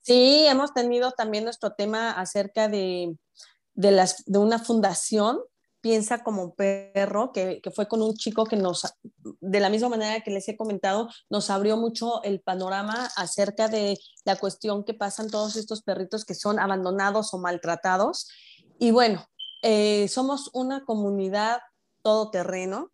Sí, 0.00 0.46
hemos 0.46 0.72
tenido 0.72 1.10
también 1.10 1.44
nuestro 1.44 1.74
tema 1.74 2.12
acerca 2.12 2.68
de, 2.68 3.18
de, 3.74 3.90
las, 3.90 4.24
de 4.24 4.38
una 4.38 4.58
fundación 4.58 5.42
piensa 5.82 6.24
como 6.24 6.54
perro, 6.54 7.30
que, 7.30 7.60
que, 7.60 7.70
fue 7.70 7.86
con 7.86 8.00
un 8.00 8.14
chico 8.14 8.46
que 8.46 8.56
nos, 8.56 8.86
de 9.42 9.60
la 9.60 9.68
misma 9.68 9.90
manera 9.90 10.22
que 10.22 10.30
les 10.30 10.48
he 10.48 10.56
comentado, 10.56 11.10
nos 11.28 11.50
abrió 11.50 11.76
mucho 11.76 12.22
el 12.22 12.40
panorama 12.40 13.10
acerca 13.14 13.68
de 13.68 13.98
la 14.24 14.36
cuestión 14.36 14.84
que 14.84 14.94
pasan 14.94 15.28
todos 15.28 15.56
estos 15.56 15.82
perritos 15.82 16.24
que 16.24 16.34
son 16.34 16.58
abandonados 16.58 17.34
o 17.34 17.38
maltratados. 17.38 18.30
Y 18.78 18.90
bueno, 18.90 19.28
eh, 19.62 20.08
somos 20.08 20.50
una 20.52 20.84
comunidad 20.84 21.60
todoterreno. 22.02 22.92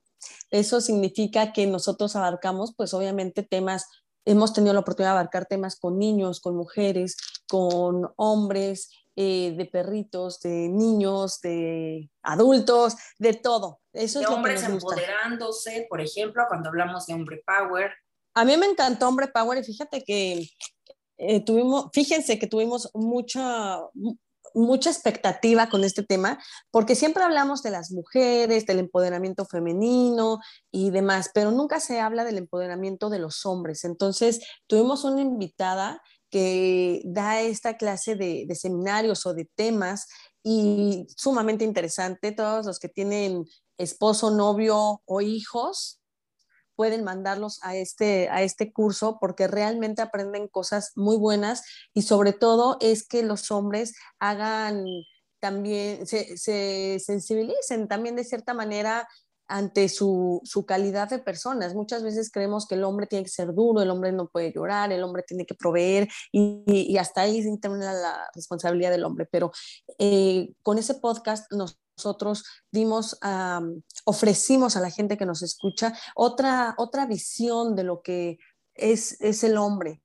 Eso 0.51 0.81
significa 0.81 1.53
que 1.53 1.67
nosotros 1.67 2.17
abarcamos, 2.17 2.75
pues 2.77 2.95
obviamente, 2.95 3.43
temas 3.43 3.87
hemos 4.25 4.53
tenido 4.53 4.73
la 4.73 4.81
oportunidad 4.81 5.13
de 5.13 5.19
abarcar 5.19 5.47
temas 5.47 5.77
con 5.77 5.99
niños, 5.99 6.41
con 6.41 6.57
mujeres, 6.57 7.17
con 7.47 8.11
hombres, 8.17 8.91
eh, 9.17 9.55
de 9.57 9.67
perritos, 9.67 10.41
de 10.41 10.69
niños, 10.69 11.41
de 11.41 12.11
adultos, 12.23 12.97
de 13.19 13.35
todo. 13.35 13.81
Eso 13.93 14.19
de 14.19 14.25
es 14.25 14.31
hombres 14.31 14.63
empoderándose, 14.65 15.87
por 15.89 16.01
ejemplo, 16.01 16.45
cuando 16.49 16.69
hablamos 16.69 17.07
de 17.07 17.15
hombre 17.15 17.43
power. 17.47 17.93
A 18.35 18.45
mí 18.45 18.57
me 18.57 18.67
encantó 18.67 19.07
hombre 19.07 19.29
power 19.29 19.59
y 19.59 19.63
fíjate 19.65 20.03
que 20.03 20.49
eh, 21.17 21.45
tuvimos, 21.45 21.91
fíjense 21.93 22.39
que 22.41 22.49
tuvimos 22.49 22.91
mucha, 22.93 23.79
mucha 24.55 24.91
expectativa 24.91 25.69
con 25.69 25.85
este 25.85 26.03
tema, 26.03 26.39
porque 26.71 26.95
siempre 26.95 27.25
hablamos 27.25 27.63
de 27.63 27.71
las 27.71 27.91
mujeres, 27.91 28.67
del 28.67 28.79
empoderamiento 28.79 29.45
femenino 29.45 30.39
y 30.71 30.91
demás, 30.91 31.31
pero 31.35 31.51
nunca 31.51 31.81
se 31.81 32.01
habla 32.01 32.25
del 32.25 32.39
empoderamiento 32.39 33.11
de 33.11 33.19
los 33.19 33.45
hombres. 33.45 33.85
Entonces, 33.85 34.41
tuvimos 34.67 35.05
una 35.05 35.21
invitada 35.21 36.01
que 36.31 37.03
da 37.05 37.41
esta 37.41 37.77
clase 37.77 38.17
de, 38.17 38.53
seminarios 38.55 39.27
o 39.27 39.35
de 39.35 39.49
temas 39.55 40.09
y 40.43 41.07
sumamente 41.17 41.65
interesante. 41.65 42.33
Todos 42.33 42.67
los 42.67 42.79
que 42.79 42.89
tienen 42.89 43.45
esposo, 43.79 44.31
novio 44.31 45.03
o 45.05 45.21
hijos 45.21 46.01
pueden 46.77 47.05
mandarlos 47.05 47.61
a 47.63 47.77
este, 47.77 48.29
a 48.31 48.43
este 48.43 48.73
curso 48.73 49.19
porque 49.21 49.47
realmente 49.47 50.03
aprenden 50.03 50.49
cosas 50.49 50.93
muy 50.97 51.17
buenas 51.17 51.65
y 51.95 52.03
sobre 52.03 52.33
todo 52.33 52.77
es 52.81 53.07
que 53.07 53.23
los 53.23 53.51
hombres 53.51 53.95
hagan 54.19 54.85
también, 55.41 56.07
se, 56.07 56.37
se 56.37 56.99
sensibilicen 57.05 57.87
también 57.87 58.17
de 58.17 58.25
cierta 58.25 58.55
manera 58.55 59.07
ante 59.49 59.89
su, 59.89 60.43
calidad 60.67 61.09
de 61.09 61.19
personas. 61.19 61.75
Muchas 61.75 62.03
veces 62.03 62.31
creemos 62.31 62.67
que 62.67 62.77
el 62.77 62.85
hombre 62.85 63.07
tiene 63.07 63.25
que 63.25 63.31
ser 63.31 63.53
duro, 63.53 63.83
el 63.83 63.91
hombre 63.91 64.13
no 64.13 64.29
puede 64.29 64.53
llorar, 64.53 64.93
el 64.93 65.03
hombre 65.03 65.23
tiene 65.27 65.45
que 65.47 65.55
proveer 65.55 66.09
y, 66.33 66.97
hasta 66.99 67.23
ahí 67.23 67.43
termina 67.61 67.93
la 67.93 68.31
responsabilidad 68.35 68.91
del 68.91 69.05
hombre. 69.05 69.27
Pero 69.31 69.53
eh, 69.99 70.53
con 70.63 70.79
ese 70.79 70.95
podcast 70.95 71.51
nosotros 71.97 72.45
dimos, 72.71 73.19
ofrecimos 74.05 74.77
a 74.77 74.81
la 74.81 74.91
gente 74.91 75.17
que 75.17 75.27
nos 75.27 75.43
escucha 75.43 75.97
otra, 76.15 76.75
otra 76.79 77.07
visión 77.07 77.77
de 77.77 77.85
lo 77.85 78.03
que 78.03 78.39
es, 78.75 79.21
es 79.21 79.45
el 79.45 79.57
hombre, 79.57 80.03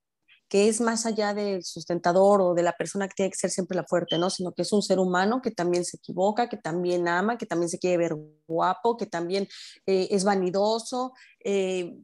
que 0.47 0.67
es 0.67 0.81
más 0.81 1.05
allá 1.05 1.33
del 1.33 1.63
sustentador 1.63 2.41
o 2.41 2.53
de 2.53 2.63
la 2.63 2.73
persona 2.73 3.07
que 3.07 3.13
tiene 3.15 3.31
que 3.31 3.37
ser 3.37 3.51
siempre 3.51 3.75
la 3.75 3.85
fuerte, 3.85 4.17
¿no? 4.17 4.29
Sino 4.29 4.51
que 4.51 4.63
es 4.63 4.73
un 4.73 4.81
ser 4.81 4.99
humano 4.99 5.41
que 5.41 5.51
también 5.51 5.85
se 5.85 5.97
equivoca, 5.97 6.49
que 6.49 6.57
también 6.57 7.07
ama, 7.07 7.37
que 7.37 7.45
también 7.45 7.69
se 7.69 7.77
quiere 7.77 7.97
ver 7.97 8.15
guapo, 8.47 8.97
que 8.97 9.05
también 9.05 9.47
eh, 9.85 10.07
es 10.09 10.23
vanidoso, 10.23 11.13
eh, 11.43 11.95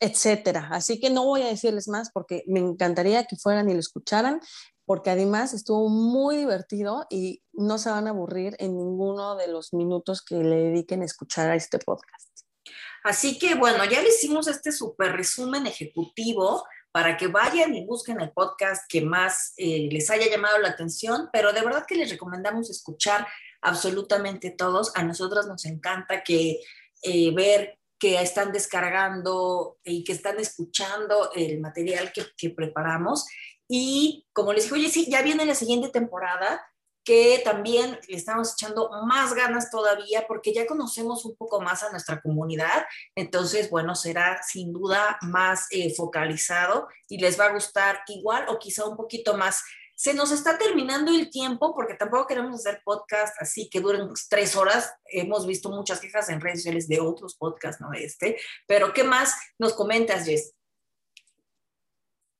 etcétera. 0.00 0.68
Así 0.72 0.98
que 0.98 1.08
no 1.08 1.24
voy 1.24 1.42
a 1.42 1.46
decirles 1.46 1.86
más 1.86 2.10
porque 2.12 2.42
me 2.46 2.60
encantaría 2.60 3.24
que 3.24 3.36
fueran 3.36 3.70
y 3.70 3.74
lo 3.74 3.80
escucharan, 3.80 4.40
porque 4.86 5.10
además 5.10 5.54
estuvo 5.54 5.88
muy 5.88 6.36
divertido 6.36 7.06
y 7.10 7.42
no 7.52 7.78
se 7.78 7.90
van 7.90 8.06
a 8.06 8.10
aburrir 8.10 8.56
en 8.58 8.76
ninguno 8.76 9.36
de 9.36 9.48
los 9.48 9.72
minutos 9.72 10.22
que 10.22 10.36
le 10.36 10.56
dediquen 10.56 11.02
a 11.02 11.06
escuchar 11.06 11.50
a 11.50 11.56
este 11.56 11.78
podcast. 11.78 12.34
Así 13.02 13.38
que 13.38 13.54
bueno, 13.54 13.84
ya 13.84 14.00
le 14.00 14.08
hicimos 14.08 14.48
este 14.48 14.72
súper 14.72 15.12
resumen 15.12 15.66
ejecutivo 15.66 16.64
para 16.90 17.16
que 17.16 17.26
vayan 17.26 17.74
y 17.74 17.84
busquen 17.84 18.20
el 18.20 18.30
podcast 18.32 18.84
que 18.88 19.02
más 19.02 19.52
eh, 19.56 19.88
les 19.90 20.10
haya 20.10 20.30
llamado 20.30 20.58
la 20.58 20.68
atención, 20.68 21.28
pero 21.32 21.52
de 21.52 21.60
verdad 21.60 21.84
que 21.86 21.96
les 21.96 22.10
recomendamos 22.10 22.70
escuchar 22.70 23.26
absolutamente 23.60 24.50
todos. 24.50 24.92
A 24.94 25.02
nosotros 25.02 25.46
nos 25.46 25.64
encanta 25.64 26.22
que 26.22 26.60
eh, 27.02 27.34
ver 27.34 27.78
que 27.98 28.20
están 28.20 28.52
descargando 28.52 29.78
y 29.82 30.04
que 30.04 30.12
están 30.12 30.38
escuchando 30.38 31.30
el 31.34 31.60
material 31.60 32.12
que 32.12 32.50
preparamos. 32.50 33.26
Y 33.68 34.26
como 34.32 34.52
les 34.52 34.64
dije, 34.64 34.74
oye, 34.74 34.88
sí, 34.90 35.10
ya 35.10 35.22
viene 35.22 35.46
la 35.46 35.54
siguiente 35.54 35.88
temporada 35.88 36.64
que 37.04 37.42
también 37.44 38.00
le 38.08 38.16
estamos 38.16 38.54
echando 38.54 38.90
más 39.06 39.34
ganas 39.34 39.70
todavía 39.70 40.26
porque 40.26 40.54
ya 40.54 40.66
conocemos 40.66 41.24
un 41.26 41.36
poco 41.36 41.60
más 41.60 41.82
a 41.82 41.90
nuestra 41.90 42.20
comunidad. 42.20 42.86
Entonces, 43.14 43.70
bueno, 43.70 43.94
será 43.94 44.42
sin 44.42 44.72
duda 44.72 45.18
más 45.20 45.66
eh, 45.70 45.94
focalizado 45.94 46.88
y 47.08 47.18
les 47.18 47.38
va 47.38 47.46
a 47.46 47.52
gustar 47.52 48.00
igual 48.08 48.46
o 48.48 48.58
quizá 48.58 48.86
un 48.86 48.96
poquito 48.96 49.36
más. 49.36 49.62
Se 49.94 50.14
nos 50.14 50.32
está 50.32 50.58
terminando 50.58 51.12
el 51.12 51.30
tiempo 51.30 51.74
porque 51.74 51.94
tampoco 51.94 52.26
queremos 52.26 52.54
hacer 52.54 52.80
podcast 52.84 53.36
así 53.38 53.68
que 53.68 53.80
duren 53.80 54.08
tres 54.30 54.56
horas. 54.56 54.92
Hemos 55.04 55.46
visto 55.46 55.68
muchas 55.68 56.00
quejas 56.00 56.30
en 56.30 56.40
redes 56.40 56.60
sociales 56.60 56.88
de 56.88 57.00
otros 57.00 57.36
podcasts, 57.36 57.80
no 57.82 57.92
este. 57.92 58.38
Pero, 58.66 58.92
¿qué 58.94 59.04
más 59.04 59.34
nos 59.58 59.74
comentas, 59.74 60.24
Jess? 60.24 60.54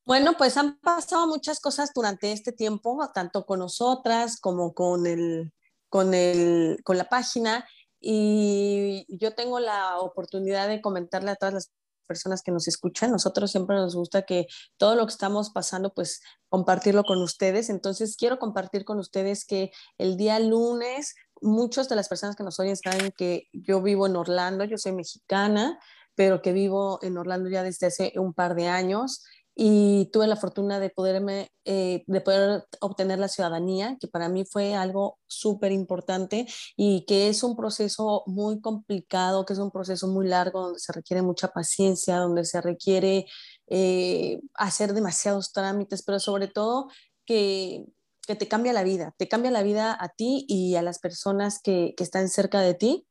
Bueno, 0.06 0.34
pues 0.36 0.58
han 0.58 0.78
pasado 0.80 1.26
muchas 1.26 1.60
cosas 1.60 1.90
durante 1.94 2.30
este 2.32 2.52
tiempo, 2.52 3.10
tanto 3.14 3.46
con 3.46 3.60
nosotras 3.60 4.38
como 4.38 4.74
con, 4.74 5.06
el, 5.06 5.52
con, 5.88 6.12
el, 6.12 6.80
con 6.84 6.98
la 6.98 7.08
página. 7.08 7.66
Y 8.00 9.06
yo 9.08 9.34
tengo 9.34 9.60
la 9.60 9.98
oportunidad 10.00 10.68
de 10.68 10.82
comentarle 10.82 11.30
a 11.30 11.36
todas 11.36 11.54
las 11.54 11.72
personas 12.06 12.42
que 12.42 12.52
nos 12.52 12.68
escuchan. 12.68 13.10
Nosotros 13.12 13.50
siempre 13.50 13.76
nos 13.76 13.94
gusta 13.94 14.22
que 14.26 14.46
todo 14.76 14.94
lo 14.94 15.06
que 15.06 15.12
estamos 15.12 15.48
pasando, 15.48 15.94
pues 15.94 16.20
compartirlo 16.50 17.04
con 17.04 17.22
ustedes. 17.22 17.70
Entonces, 17.70 18.16
quiero 18.18 18.38
compartir 18.38 18.84
con 18.84 18.98
ustedes 18.98 19.46
que 19.46 19.70
el 19.96 20.18
día 20.18 20.38
lunes, 20.38 21.14
muchas 21.40 21.88
de 21.88 21.96
las 21.96 22.08
personas 22.08 22.36
que 22.36 22.44
nos 22.44 22.60
oyen 22.60 22.76
saben 22.76 23.10
que 23.16 23.48
yo 23.54 23.80
vivo 23.80 24.06
en 24.06 24.16
Orlando, 24.16 24.64
yo 24.64 24.76
soy 24.76 24.92
mexicana, 24.92 25.78
pero 26.14 26.42
que 26.42 26.52
vivo 26.52 26.98
en 27.02 27.16
Orlando 27.16 27.48
ya 27.48 27.62
desde 27.62 27.86
hace 27.86 28.12
un 28.16 28.34
par 28.34 28.54
de 28.54 28.68
años 28.68 29.24
y 29.54 30.06
tuve 30.12 30.26
la 30.26 30.36
fortuna 30.36 30.80
de 30.80 30.90
poderme 30.90 31.50
eh, 31.64 32.02
de 32.06 32.20
poder 32.20 32.64
obtener 32.80 33.18
la 33.18 33.28
ciudadanía 33.28 33.96
que 34.00 34.08
para 34.08 34.28
mí 34.28 34.44
fue 34.44 34.74
algo 34.74 35.18
súper 35.26 35.70
importante 35.72 36.46
y 36.76 37.04
que 37.06 37.28
es 37.28 37.42
un 37.42 37.56
proceso 37.56 38.24
muy 38.26 38.60
complicado 38.60 39.44
que 39.44 39.52
es 39.52 39.58
un 39.60 39.70
proceso 39.70 40.08
muy 40.08 40.26
largo 40.26 40.62
donde 40.62 40.80
se 40.80 40.92
requiere 40.92 41.22
mucha 41.22 41.48
paciencia 41.48 42.18
donde 42.18 42.44
se 42.44 42.60
requiere 42.60 43.26
eh, 43.68 44.40
hacer 44.54 44.92
demasiados 44.92 45.52
trámites 45.52 46.02
pero 46.02 46.18
sobre 46.18 46.48
todo 46.48 46.88
que 47.24 47.84
que 48.26 48.36
te 48.36 48.48
cambia 48.48 48.72
la 48.72 48.84
vida, 48.84 49.14
te 49.18 49.28
cambia 49.28 49.50
la 49.50 49.62
vida 49.62 49.94
a 50.00 50.08
ti 50.08 50.46
y 50.48 50.76
a 50.76 50.82
las 50.82 50.98
personas 50.98 51.60
que, 51.62 51.92
que 51.94 52.04
están 52.04 52.30
cerca 52.30 52.60
de 52.62 52.72
ti 52.72 53.06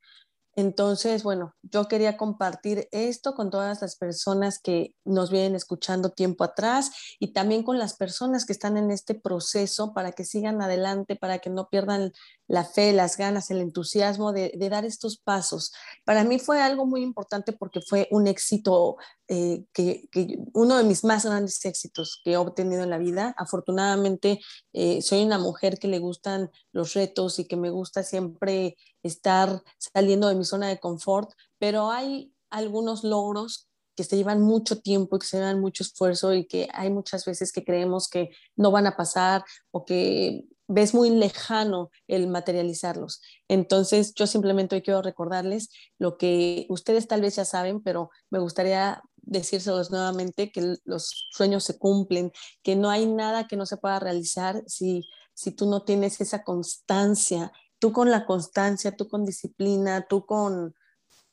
entonces, 0.55 1.23
bueno, 1.23 1.55
yo 1.63 1.87
quería 1.87 2.15
compartir 2.15 2.87
esto 2.91 3.33
con 3.33 3.49
todas 3.49 3.81
las 3.81 3.95
personas 3.95 4.59
que 4.59 4.93
nos 5.03 5.31
vienen 5.31 5.55
escuchando 5.55 6.11
tiempo 6.11 6.43
atrás 6.43 6.91
y 7.19 7.33
también 7.33 7.63
con 7.63 7.79
las 7.79 7.95
personas 7.95 8.45
que 8.45 8.53
están 8.53 8.77
en 8.77 8.91
este 8.91 9.15
proceso 9.15 9.93
para 9.93 10.11
que 10.11 10.25
sigan 10.25 10.61
adelante, 10.61 11.15
para 11.15 11.39
que 11.39 11.49
no 11.49 11.69
pierdan 11.69 12.13
la 12.47 12.65
fe, 12.65 12.93
las 12.93 13.17
ganas, 13.17 13.49
el 13.51 13.61
entusiasmo 13.61 14.33
de, 14.33 14.51
dar 14.69 14.85
estos 14.85 15.17
pasos. 15.17 15.71
Para 16.05 16.23
mí 16.23 16.39
fue 16.39 16.61
algo 16.61 16.85
muy 16.85 17.01
importante 17.01 17.53
porque 17.53 17.81
fue 17.81 18.07
un 18.11 18.27
éxito, 18.27 18.97
eh, 19.27 19.65
que, 19.73 20.07
uno 20.53 20.77
de 20.77 20.83
mis 20.83 21.03
más 21.03 21.25
grandes 21.25 21.63
éxitos 21.65 22.21
que 22.23 22.33
he 22.33 22.37
obtenido 22.37 22.83
en 22.83 22.89
la 22.89 22.97
vida. 22.97 23.33
Afortunadamente, 23.37 24.39
eh, 24.73 25.01
soy 25.01 25.23
una 25.23 25.39
mujer 25.39 25.79
que 25.79 25.87
le 25.87 25.99
gustan 25.99 26.51
los 26.71 26.93
retos 26.93 27.39
y 27.39 27.45
que 27.45 27.57
me 27.57 27.69
gusta 27.69 28.03
siempre 28.03 28.77
estar 29.03 29.63
saliendo 29.77 30.27
de 30.27 30.35
mi 30.35 30.45
zona 30.45 30.67
de 30.67 30.79
confort, 30.79 31.31
pero 31.59 31.91
hay 31.91 32.33
algunos 32.49 33.03
logros 33.03 33.67
que 33.95 34.03
se 34.03 34.17
llevan 34.17 34.41
mucho 34.41 34.81
tiempo 34.81 35.15
y 35.15 35.19
que 35.19 35.27
se 35.27 35.37
llevan 35.37 35.59
mucho 35.59 35.83
esfuerzo 35.83 36.33
y 36.33 36.45
que 36.45 36.67
hay 36.73 36.89
muchas 36.89 37.25
veces 37.25 37.51
que 37.51 37.63
creemos 37.63 38.09
que 38.09 38.29
no 38.55 38.71
van 38.71 38.87
a 38.87 38.97
pasar 38.97 39.43
o 39.71 39.85
que 39.85 40.45
ves 40.73 40.93
muy 40.93 41.11
lejano 41.11 41.91
el 42.07 42.27
materializarlos. 42.27 43.21
Entonces, 43.47 44.13
yo 44.15 44.25
simplemente 44.25 44.81
quiero 44.81 45.01
recordarles 45.01 45.69
lo 45.99 46.17
que 46.17 46.65
ustedes 46.69 47.07
tal 47.07 47.21
vez 47.21 47.35
ya 47.35 47.45
saben, 47.45 47.81
pero 47.81 48.09
me 48.31 48.39
gustaría 48.39 49.01
decírselos 49.17 49.91
nuevamente, 49.91 50.51
que 50.51 50.75
los 50.83 51.27
sueños 51.31 51.63
se 51.63 51.77
cumplen, 51.77 52.31
que 52.63 52.75
no 52.75 52.89
hay 52.89 53.05
nada 53.05 53.47
que 53.47 53.55
no 53.55 53.65
se 53.65 53.77
pueda 53.77 53.99
realizar 53.99 54.63
si, 54.67 55.03
si 55.33 55.51
tú 55.51 55.69
no 55.69 55.83
tienes 55.83 56.19
esa 56.19 56.43
constancia, 56.43 57.51
tú 57.79 57.93
con 57.93 58.09
la 58.09 58.25
constancia, 58.25 58.95
tú 58.95 59.07
con 59.07 59.25
disciplina, 59.25 60.07
tú 60.09 60.25
con, 60.25 60.75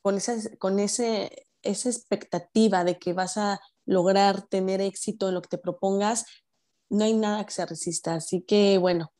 con, 0.01 0.17
esa, 0.17 0.35
con 0.57 0.79
ese, 0.79 1.47
esa 1.63 1.89
expectativa 1.89 2.83
de 2.83 2.99
que 2.99 3.13
vas 3.13 3.37
a 3.37 3.59
lograr 3.85 4.43
tener 4.43 4.81
éxito 4.81 5.29
en 5.29 5.35
lo 5.35 5.41
que 5.41 5.49
te 5.49 5.57
propongas, 5.57 6.25
no 6.89 7.05
hay 7.05 7.13
nada 7.13 7.43
que 7.45 7.53
se 7.53 7.65
resista. 7.65 8.15
Así 8.15 8.43
que 8.43 8.77
bueno, 8.77 9.11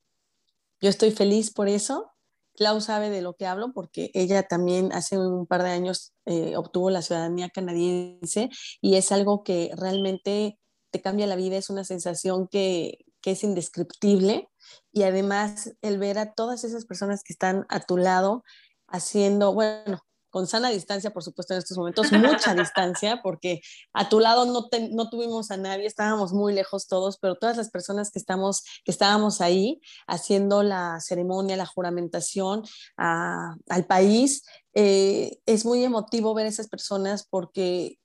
yo 0.81 0.89
estoy 0.89 1.11
feliz 1.11 1.51
por 1.51 1.69
eso. 1.69 2.11
Clau 2.55 2.81
sabe 2.81 3.09
de 3.09 3.21
lo 3.21 3.35
que 3.35 3.45
hablo 3.45 3.71
porque 3.73 4.11
ella 4.13 4.43
también 4.43 4.91
hace 4.91 5.17
un 5.17 5.47
par 5.47 5.63
de 5.63 5.69
años 5.69 6.13
eh, 6.25 6.57
obtuvo 6.57 6.89
la 6.89 7.01
ciudadanía 7.01 7.49
canadiense 7.49 8.49
y 8.81 8.95
es 8.95 9.11
algo 9.11 9.43
que 9.43 9.71
realmente 9.77 10.59
te 10.91 11.01
cambia 11.01 11.27
la 11.27 11.37
vida, 11.37 11.55
es 11.55 11.69
una 11.69 11.85
sensación 11.85 12.47
que, 12.49 13.05
que 13.21 13.31
es 13.31 13.43
indescriptible 13.43 14.49
y 14.91 15.03
además 15.03 15.73
el 15.81 15.97
ver 15.97 16.17
a 16.19 16.33
todas 16.33 16.65
esas 16.65 16.85
personas 16.85 17.23
que 17.23 17.31
están 17.31 17.65
a 17.69 17.79
tu 17.79 17.97
lado 17.97 18.43
haciendo, 18.87 19.53
bueno, 19.53 20.01
con 20.31 20.47
sana 20.47 20.69
distancia, 20.69 21.11
por 21.11 21.23
supuesto, 21.23 21.53
en 21.53 21.59
estos 21.59 21.77
momentos, 21.77 22.11
mucha 22.11 22.55
distancia, 22.55 23.21
porque 23.21 23.61
a 23.93 24.09
tu 24.09 24.19
lado 24.19 24.45
no, 24.45 24.67
no 24.91 25.09
tuvimos 25.09 25.51
a 25.51 25.57
nadie, 25.57 25.85
estábamos 25.85 26.33
muy 26.33 26.53
lejos 26.53 26.87
todos, 26.87 27.19
pero 27.19 27.35
todas 27.35 27.57
las 27.57 27.69
personas 27.69 28.09
que, 28.09 28.17
estamos, 28.17 28.63
que 28.83 28.91
estábamos 28.91 29.41
ahí 29.41 29.81
haciendo 30.07 30.63
la 30.63 30.99
ceremonia, 31.01 31.57
la 31.57 31.65
juramentación 31.65 32.63
al 32.97 33.85
país, 33.87 34.43
eh, 34.73 35.39
es 35.45 35.65
muy 35.65 35.83
emotivo 35.83 36.33
ver 36.33 36.45
a 36.45 36.49
esas 36.49 36.69
personas 36.69 37.27
porque 37.29 37.99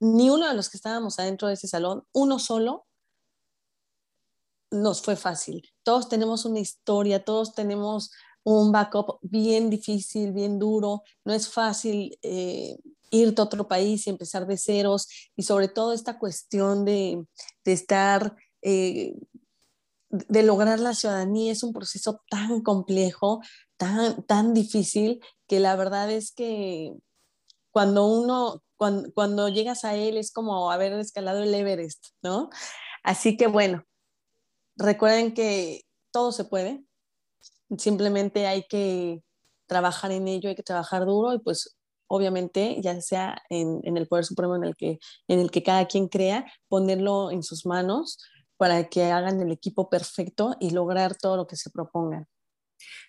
ni 0.00 0.30
uno 0.30 0.48
de 0.48 0.54
los 0.54 0.70
que 0.70 0.78
estábamos 0.78 1.18
adentro 1.18 1.48
de 1.48 1.54
ese 1.54 1.68
salón, 1.68 2.04
uno 2.12 2.38
solo, 2.38 2.86
nos 4.70 5.02
fue 5.02 5.16
fácil. 5.16 5.68
Todos 5.82 6.08
tenemos 6.08 6.44
una 6.44 6.60
historia, 6.60 7.24
todos 7.24 7.54
tenemos 7.54 8.10
un 8.48 8.72
backup 8.72 9.18
bien 9.20 9.68
difícil, 9.68 10.32
bien 10.32 10.58
duro. 10.58 11.02
No 11.24 11.34
es 11.34 11.48
fácil 11.48 12.18
eh, 12.22 12.76
irte 13.10 13.40
a 13.40 13.44
otro 13.44 13.68
país 13.68 14.06
y 14.06 14.10
empezar 14.10 14.46
de 14.46 14.56
ceros 14.56 15.08
y 15.36 15.42
sobre 15.42 15.68
todo 15.68 15.92
esta 15.92 16.18
cuestión 16.18 16.84
de, 16.84 17.24
estar, 17.64 18.34
eh, 18.62 19.14
de 20.08 20.42
lograr 20.42 20.80
la 20.80 20.94
ciudadanía 20.94 21.52
es 21.52 21.62
un 21.62 21.74
proceso 21.74 22.22
tan 22.30 22.62
complejo, 22.62 23.40
tan, 23.76 24.22
tan 24.24 24.54
difícil, 24.54 25.20
que 25.46 25.60
la 25.60 25.76
verdad 25.76 26.10
es 26.10 26.32
que 26.32 26.94
cuando 27.70 28.06
uno, 28.06 28.62
cuando, 28.76 29.12
cuando 29.12 29.48
llegas 29.50 29.84
a 29.84 29.94
él 29.94 30.16
es 30.16 30.32
como 30.32 30.72
haber 30.72 30.94
escalado 30.94 31.42
el 31.42 31.54
Everest, 31.54 32.06
¿no? 32.22 32.48
Así 33.02 33.36
que 33.36 33.46
bueno, 33.46 33.84
recuerden 34.76 35.34
que 35.34 35.82
todo 36.10 36.32
se 36.32 36.44
puede, 36.44 36.87
simplemente 37.76 38.46
hay 38.46 38.64
que 38.64 39.22
trabajar 39.66 40.12
en 40.12 40.28
ello, 40.28 40.48
hay 40.48 40.56
que 40.56 40.62
trabajar 40.62 41.04
duro 41.04 41.34
y 41.34 41.38
pues 41.38 41.78
obviamente 42.08 42.76
ya 42.80 43.00
sea 43.00 43.42
en, 43.50 43.80
el 43.84 44.08
Poder 44.08 44.24
Supremo 44.24 44.56
en 44.56 44.64
el, 44.64 44.76
que, 44.76 44.98
en 45.28 45.40
el 45.40 45.50
que 45.50 45.62
cada 45.62 45.86
quien 45.86 46.08
crea, 46.08 46.50
ponerlo 46.68 47.30
en 47.30 47.42
sus 47.42 47.66
manos 47.66 48.18
para 48.56 48.88
que 48.88 49.04
hagan 49.04 49.40
el 49.40 49.52
equipo 49.52 49.88
perfecto 49.88 50.56
y 50.58 50.70
lograr 50.70 51.16
todo 51.16 51.36
lo 51.36 51.46
que 51.46 51.56
se 51.56 51.70
propongan. 51.70 52.26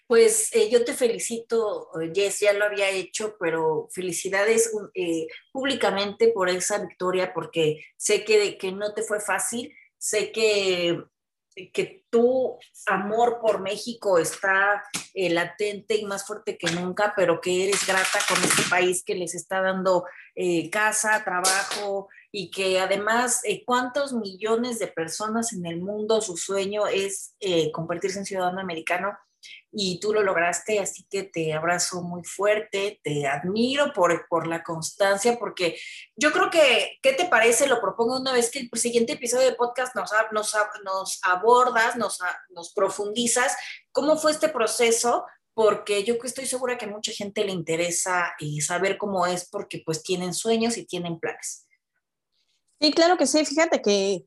Pues 0.08 0.54
eh, 0.56 0.70
yo 0.72 0.84
te 0.84 0.94
felicito, 0.94 1.90
Jess, 2.14 2.40
ya 2.40 2.54
lo 2.54 2.66
había 2.66 2.90
hecho, 2.90 3.36
pero 3.40 3.88
felicidades 3.92 4.72
eh, 4.96 5.28
públicamente 5.52 6.30
por 6.30 6.50
esa 6.50 6.80
victoria, 6.80 7.32
porque 7.34 7.80
sé 7.96 8.26
que, 8.26 8.58
que 8.58 8.72
no 8.72 8.94
te 8.94 9.04
fue 9.04 9.20
fácil, 9.20 9.72
sé 9.98 10.32
que 10.32 11.00
que 11.74 12.06
tu 12.10 12.58
amor 12.88 13.40
por 13.42 13.62
México 13.62 14.18
está 14.18 14.84
eh, 15.14 15.30
latente 15.30 15.96
y 15.96 16.06
más 16.06 16.26
fuerte 16.26 16.58
que 16.58 16.72
nunca, 16.72 17.14
pero 17.16 17.42
que 17.42 17.66
eres 17.66 17.86
grata 17.86 18.20
con 18.28 18.44
este 18.44 18.64
país 18.70 19.04
que 19.04 19.16
les 19.16 19.36
está 19.36 19.62
dando 19.62 20.06
eh, 20.36 20.70
casa, 20.70 21.24
trabajo 21.24 22.08
y 22.32 22.52
que 22.52 22.80
además, 22.80 23.42
eh, 23.44 23.64
¿cuántos 23.66 24.14
millones 24.14 24.80
de 24.80 24.88
personas 24.88 25.54
en 25.54 25.66
el 25.66 25.82
mundo 25.82 26.22
su 26.22 26.38
sueño 26.38 26.88
es 26.88 27.36
convertirse 27.74 28.20
en 28.20 28.26
ciudadano 28.26 28.62
americano? 28.62 29.18
Y 29.72 30.00
tú 30.00 30.14
lo 30.14 30.24
lograste, 30.24 30.80
así 30.80 31.06
que 31.10 31.24
te 31.24 31.54
abrazo 31.54 32.02
muy 32.02 32.24
fuerte, 32.24 33.00
te 33.04 33.28
admiro 33.28 33.94
por, 33.94 34.28
por 34.28 34.48
la 34.48 34.64
constancia, 34.64 35.38
porque 35.38 35.80
yo 36.16 36.32
creo 36.32 36.50
que, 36.50 36.98
¿qué 37.02 37.14
te 37.14 37.26
parece? 37.26 37.68
Lo 37.68 37.82
propongo 37.82 38.20
una 38.20 38.34
vez 38.34 38.50
que 38.50 38.68
el 38.72 38.80
siguiente 38.80 39.14
episodio 39.14 39.48
de 39.48 39.56
podcast 39.56 39.96
nos, 39.96 40.12
nos, 40.32 40.56
nos 40.84 41.20
abordas, 41.24 41.96
nos, 41.96 42.20
profundizas, 42.74 43.56
¿cómo 43.92 44.18
fue 44.18 44.32
este 44.32 44.50
proceso? 44.50 45.26
Porque 45.54 46.04
yo 46.04 46.16
estoy 46.24 46.46
segura 46.46 46.78
que 46.78 46.86
a 46.86 46.90
mucha 46.90 47.12
gente 47.12 47.44
le 47.44 47.52
interesa 47.52 48.34
y 48.40 48.62
saber 48.62 48.98
cómo 48.98 49.26
es, 49.28 49.50
porque 49.50 49.82
pues 49.86 50.04
tienen 50.04 50.34
sueños 50.34 50.78
y 50.78 50.86
tienen 50.86 51.20
planes. 51.20 51.68
Sí, 52.80 52.94
claro 52.94 53.18
que 53.18 53.28
sí. 53.28 53.46
Fíjate 53.46 53.82
que 53.82 54.26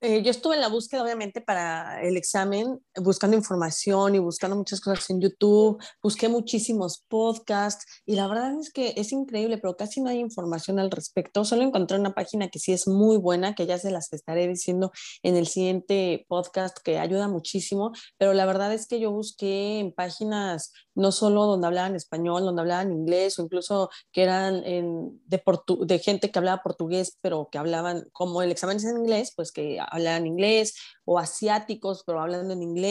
eh, 0.00 0.22
yo 0.22 0.30
estuve 0.30 0.54
en 0.54 0.60
la 0.60 0.68
búsqueda, 0.68 1.02
obviamente, 1.02 1.40
para 1.40 2.02
el 2.02 2.16
examen, 2.16 2.80
buscando 3.02 3.36
información 3.36 4.14
y 4.14 4.18
buscando 4.18 4.56
muchas 4.56 4.80
cosas 4.80 5.08
en 5.10 5.20
YouTube, 5.20 5.82
busqué 6.02 6.28
muchísimos 6.28 7.04
podcasts 7.08 7.84
y 8.06 8.14
la 8.14 8.26
verdad 8.26 8.58
es 8.58 8.72
que 8.72 8.94
es 8.96 9.12
increíble, 9.12 9.58
pero 9.58 9.76
casi 9.76 10.00
no 10.00 10.10
hay 10.10 10.18
información 10.18 10.78
al 10.78 10.90
respecto. 10.90 11.44
Solo 11.44 11.62
encontré 11.62 11.98
una 11.98 12.14
página 12.14 12.48
que 12.48 12.58
sí 12.58 12.72
es 12.72 12.86
muy 12.86 13.16
buena, 13.16 13.54
que 13.54 13.66
ya 13.66 13.78
se 13.78 13.90
las 13.90 14.12
estaré 14.12 14.46
diciendo 14.48 14.92
en 15.22 15.36
el 15.36 15.46
siguiente 15.46 16.26
podcast, 16.28 16.78
que 16.78 16.98
ayuda 16.98 17.28
muchísimo, 17.28 17.92
pero 18.16 18.32
la 18.32 18.46
verdad 18.46 18.72
es 18.72 18.86
que 18.86 19.00
yo 19.00 19.10
busqué 19.10 19.78
en 19.78 19.92
páginas 19.92 20.72
no 20.94 21.12
solo 21.12 21.46
donde 21.46 21.66
hablaban 21.68 21.94
español, 21.94 22.42
donde 22.42 22.60
hablaban 22.60 22.90
inglés 22.90 23.38
o 23.38 23.42
incluso 23.42 23.88
que 24.12 24.24
eran 24.24 24.62
de, 24.62 25.42
de 25.86 25.98
gente 26.00 26.30
que 26.30 26.38
hablaba 26.38 26.62
portugués, 26.62 27.16
pero 27.20 27.48
que 27.50 27.58
hablaban, 27.58 28.08
como 28.12 28.42
el 28.42 28.50
examen 28.50 28.78
es 28.78 28.84
en 28.84 28.98
inglés, 28.98 29.32
pues 29.36 29.52
que 29.52 29.78
hablan 29.80 30.26
inglés, 30.26 30.74
o 31.04 31.18
asiáticos, 31.18 32.02
pero 32.04 32.20
hablando 32.20 32.52
en 32.52 32.62
inglés. 32.62 32.87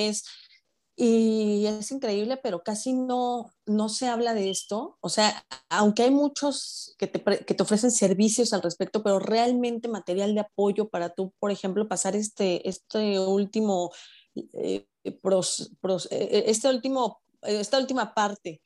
Y 0.99 1.67
es 1.67 1.91
increíble, 1.91 2.38
pero 2.38 2.63
casi 2.63 2.91
no, 2.93 3.51
no 3.67 3.88
se 3.88 4.07
habla 4.07 4.33
de 4.33 4.49
esto. 4.49 4.97
O 4.99 5.10
sea, 5.10 5.45
aunque 5.69 6.01
hay 6.01 6.10
muchos 6.10 6.95
que 6.97 7.05
te, 7.05 7.21
que 7.45 7.53
te 7.53 7.62
ofrecen 7.63 7.91
servicios 7.91 8.51
al 8.51 8.63
respecto, 8.63 9.03
pero 9.03 9.19
realmente 9.19 9.88
material 9.89 10.33
de 10.33 10.39
apoyo 10.39 10.89
para 10.89 11.10
tú, 11.10 11.36
por 11.38 11.51
ejemplo, 11.51 11.88
pasar 11.88 12.15
este, 12.15 12.67
este 12.67 13.19
último, 13.19 13.91
eh, 14.33 14.88
eh, 15.03 16.43
este 16.47 16.67
último, 16.67 17.21
esta 17.43 17.77
última 17.77 18.15
parte 18.15 18.62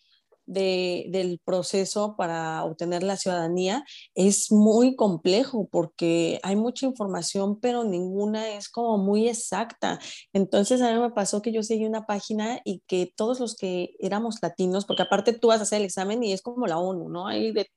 del 0.52 1.40
proceso 1.44 2.16
para 2.18 2.64
obtener 2.64 3.04
la 3.04 3.18
ciudadanía 3.18 3.84
es 4.16 4.52
muy 4.52 4.96
complejo 4.96 5.68
porque 5.72 6.40
hay 6.44 6.56
mucha 6.56 6.86
información, 6.86 7.60
pero 7.60 7.84
ninguna 7.84 8.50
es 8.50 8.70
como 8.70 8.98
muy 8.98 9.28
exacta. 9.30 10.00
Entonces 10.34 10.82
a 10.82 10.94
mí 10.94 11.00
me 11.00 11.12
pasó 11.12 11.42
que 11.42 11.52
yo 11.52 11.64
seguí 11.64 11.86
una 11.86 12.06
página 12.06 12.60
y 12.66 12.82
que 12.88 13.14
todos 13.16 13.40
los 13.40 13.56
que 13.56 13.96
éramos 14.00 14.38
latinos, 14.42 14.86
porque 14.86 15.04
aparte 15.04 15.34
tú 15.34 15.48
vas 15.48 15.60
a 15.60 15.64
hacer 15.64 15.80
el 15.80 15.86
examen 15.86 16.24
y 16.24 16.34
es 16.34 16.42
como 16.42 16.68
la 16.68 16.78
ONU, 16.78 17.10
¿no? 17.10 17.28
Hay 17.28 17.52
de 17.52 17.68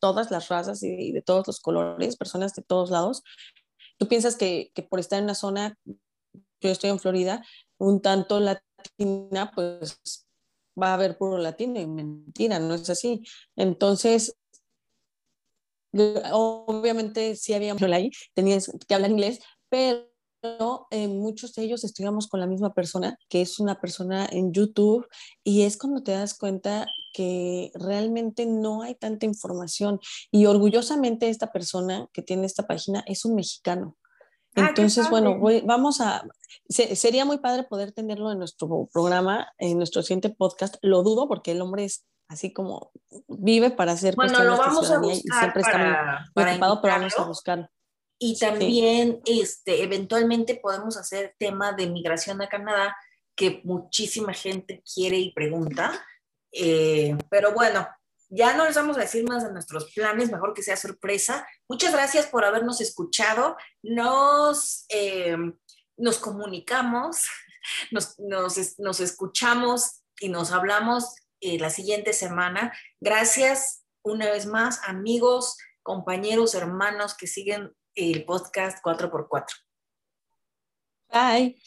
todas 0.00 0.30
las 0.30 0.48
razas 0.48 0.82
y 0.82 1.12
de 1.12 1.22
todos 1.22 1.46
los 1.46 1.60
colores, 1.60 2.16
personas 2.16 2.54
de 2.54 2.62
todos 2.62 2.90
lados. 2.90 3.22
Tú 3.98 4.08
piensas 4.08 4.36
que, 4.36 4.70
que 4.74 4.82
por 4.82 5.00
estar 5.00 5.18
en 5.18 5.24
una 5.24 5.34
zona, 5.34 5.76
yo 5.84 6.70
estoy 6.70 6.90
en 6.90 6.98
Florida, 6.98 7.44
un 7.78 8.00
tanto 8.00 8.40
latina, 8.40 9.50
pues 9.54 10.00
va 10.80 10.88
a 10.88 10.94
haber 10.94 11.18
puro 11.18 11.38
latino 11.38 11.80
y 11.80 11.86
mentira, 11.86 12.58
no 12.58 12.74
es 12.74 12.88
así. 12.90 13.22
Entonces, 13.56 14.36
obviamente 16.32 17.36
sí 17.36 17.54
había 17.54 17.74
ahí, 17.92 18.10
tenías 18.34 18.70
que 18.86 18.94
hablar 18.94 19.10
inglés, 19.10 19.40
pero 19.68 20.12
eh, 20.90 21.08
muchos 21.08 21.54
de 21.54 21.62
ellos 21.62 21.84
estudiamos 21.84 22.26
con 22.28 22.40
la 22.40 22.46
misma 22.46 22.74
persona, 22.74 23.16
que 23.28 23.42
es 23.42 23.60
una 23.60 23.80
persona 23.80 24.26
en 24.30 24.52
YouTube, 24.52 25.06
y 25.44 25.62
es 25.62 25.76
cuando 25.76 26.02
te 26.02 26.12
das 26.12 26.36
cuenta 26.36 26.86
que 27.12 27.70
realmente 27.74 28.46
no 28.46 28.82
hay 28.82 28.94
tanta 28.94 29.26
información. 29.26 30.00
Y 30.30 30.46
orgullosamente 30.46 31.28
esta 31.28 31.52
persona 31.52 32.08
que 32.12 32.22
tiene 32.22 32.46
esta 32.46 32.66
página 32.66 33.04
es 33.06 33.24
un 33.24 33.34
mexicano. 33.34 33.96
Ah, 34.56 34.66
Entonces, 34.68 35.08
bueno, 35.08 35.38
vamos 35.64 36.00
a, 36.00 36.24
sería 36.68 37.24
muy 37.24 37.38
padre 37.38 37.64
poder 37.64 37.92
tenerlo 37.92 38.30
en 38.32 38.38
nuestro 38.38 38.88
programa, 38.92 39.52
en 39.58 39.78
nuestro 39.78 40.02
siguiente 40.02 40.30
podcast. 40.30 40.76
Lo 40.82 41.02
dudo 41.02 41.28
porque 41.28 41.52
el 41.52 41.60
hombre 41.62 41.84
es 41.84 42.04
así 42.28 42.52
como 42.52 42.92
vive 43.28 43.70
para 43.70 43.92
hacer 43.92 44.14
bueno, 44.14 44.42
lo 44.42 44.56
vamos 44.56 44.90
a 44.90 44.98
buscar 44.98 45.14
y 45.14 45.38
siempre 45.38 45.62
está 45.62 46.26
muy 46.34 46.44
ocupado, 46.44 46.82
pero 46.82 46.94
vamos 46.94 47.18
a 47.18 47.24
buscarlo. 47.24 47.68
Y 48.18 48.38
también, 48.38 49.20
este, 49.24 49.82
eventualmente 49.82 50.54
podemos 50.54 50.96
hacer 50.96 51.34
tema 51.38 51.72
de 51.72 51.88
migración 51.88 52.40
a 52.40 52.48
Canadá, 52.48 52.96
que 53.34 53.60
muchísima 53.64 54.32
gente 54.32 54.82
quiere 54.94 55.18
y 55.18 55.32
pregunta. 55.32 55.92
Eh, 56.52 57.16
pero 57.30 57.52
bueno, 57.52 57.88
Ya 58.34 58.56
no 58.56 58.64
les 58.64 58.76
vamos 58.76 58.96
a 58.96 59.00
decir 59.00 59.28
más 59.28 59.44
de 59.44 59.52
nuestros 59.52 59.92
planes, 59.92 60.32
mejor 60.32 60.54
que 60.54 60.62
sea 60.62 60.78
sorpresa. 60.78 61.46
Muchas 61.68 61.92
gracias 61.92 62.26
por 62.26 62.46
habernos 62.46 62.80
escuchado. 62.80 63.58
Nos, 63.82 64.86
eh, 64.88 65.36
nos 65.98 66.18
comunicamos, 66.18 67.26
nos, 67.90 68.18
nos, 68.18 69.00
escuchamos 69.00 70.02
y 70.18 70.30
nos 70.30 70.50
hablamos 70.50 71.14
eh, 71.42 71.58
la 71.58 71.68
siguiente 71.68 72.14
semana. 72.14 72.72
Gracias 73.02 73.84
una 74.02 74.30
vez 74.30 74.46
más, 74.46 74.80
amigos, 74.84 75.58
compañeros, 75.82 76.54
hermanos 76.54 77.14
que 77.14 77.26
siguen 77.26 77.76
el 77.94 78.24
podcast 78.24 78.82
4x4. 78.82 79.44
Bye. 81.10 81.62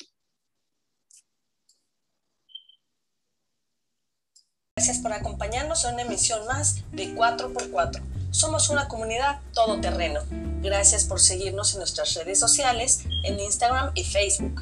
Gracias 4.86 5.02
por 5.02 5.13
acompañarnos 5.13 5.84
en 5.84 5.95
una 5.95 6.04
emisión 6.04 6.45
más 6.45 6.84
de 6.91 7.15
4x4. 7.15 8.04
Somos 8.30 8.69
una 8.69 8.88
comunidad 8.88 9.39
todoterreno. 9.52 10.19
Gracias 10.62 11.06
por 11.06 11.19
seguirnos 11.19 11.74
en 11.74 11.80
nuestras 11.80 12.13
redes 12.13 12.39
sociales, 12.39 13.00
en 13.24 13.39
Instagram 13.39 13.89
y 13.95 14.04
Facebook. 14.04 14.62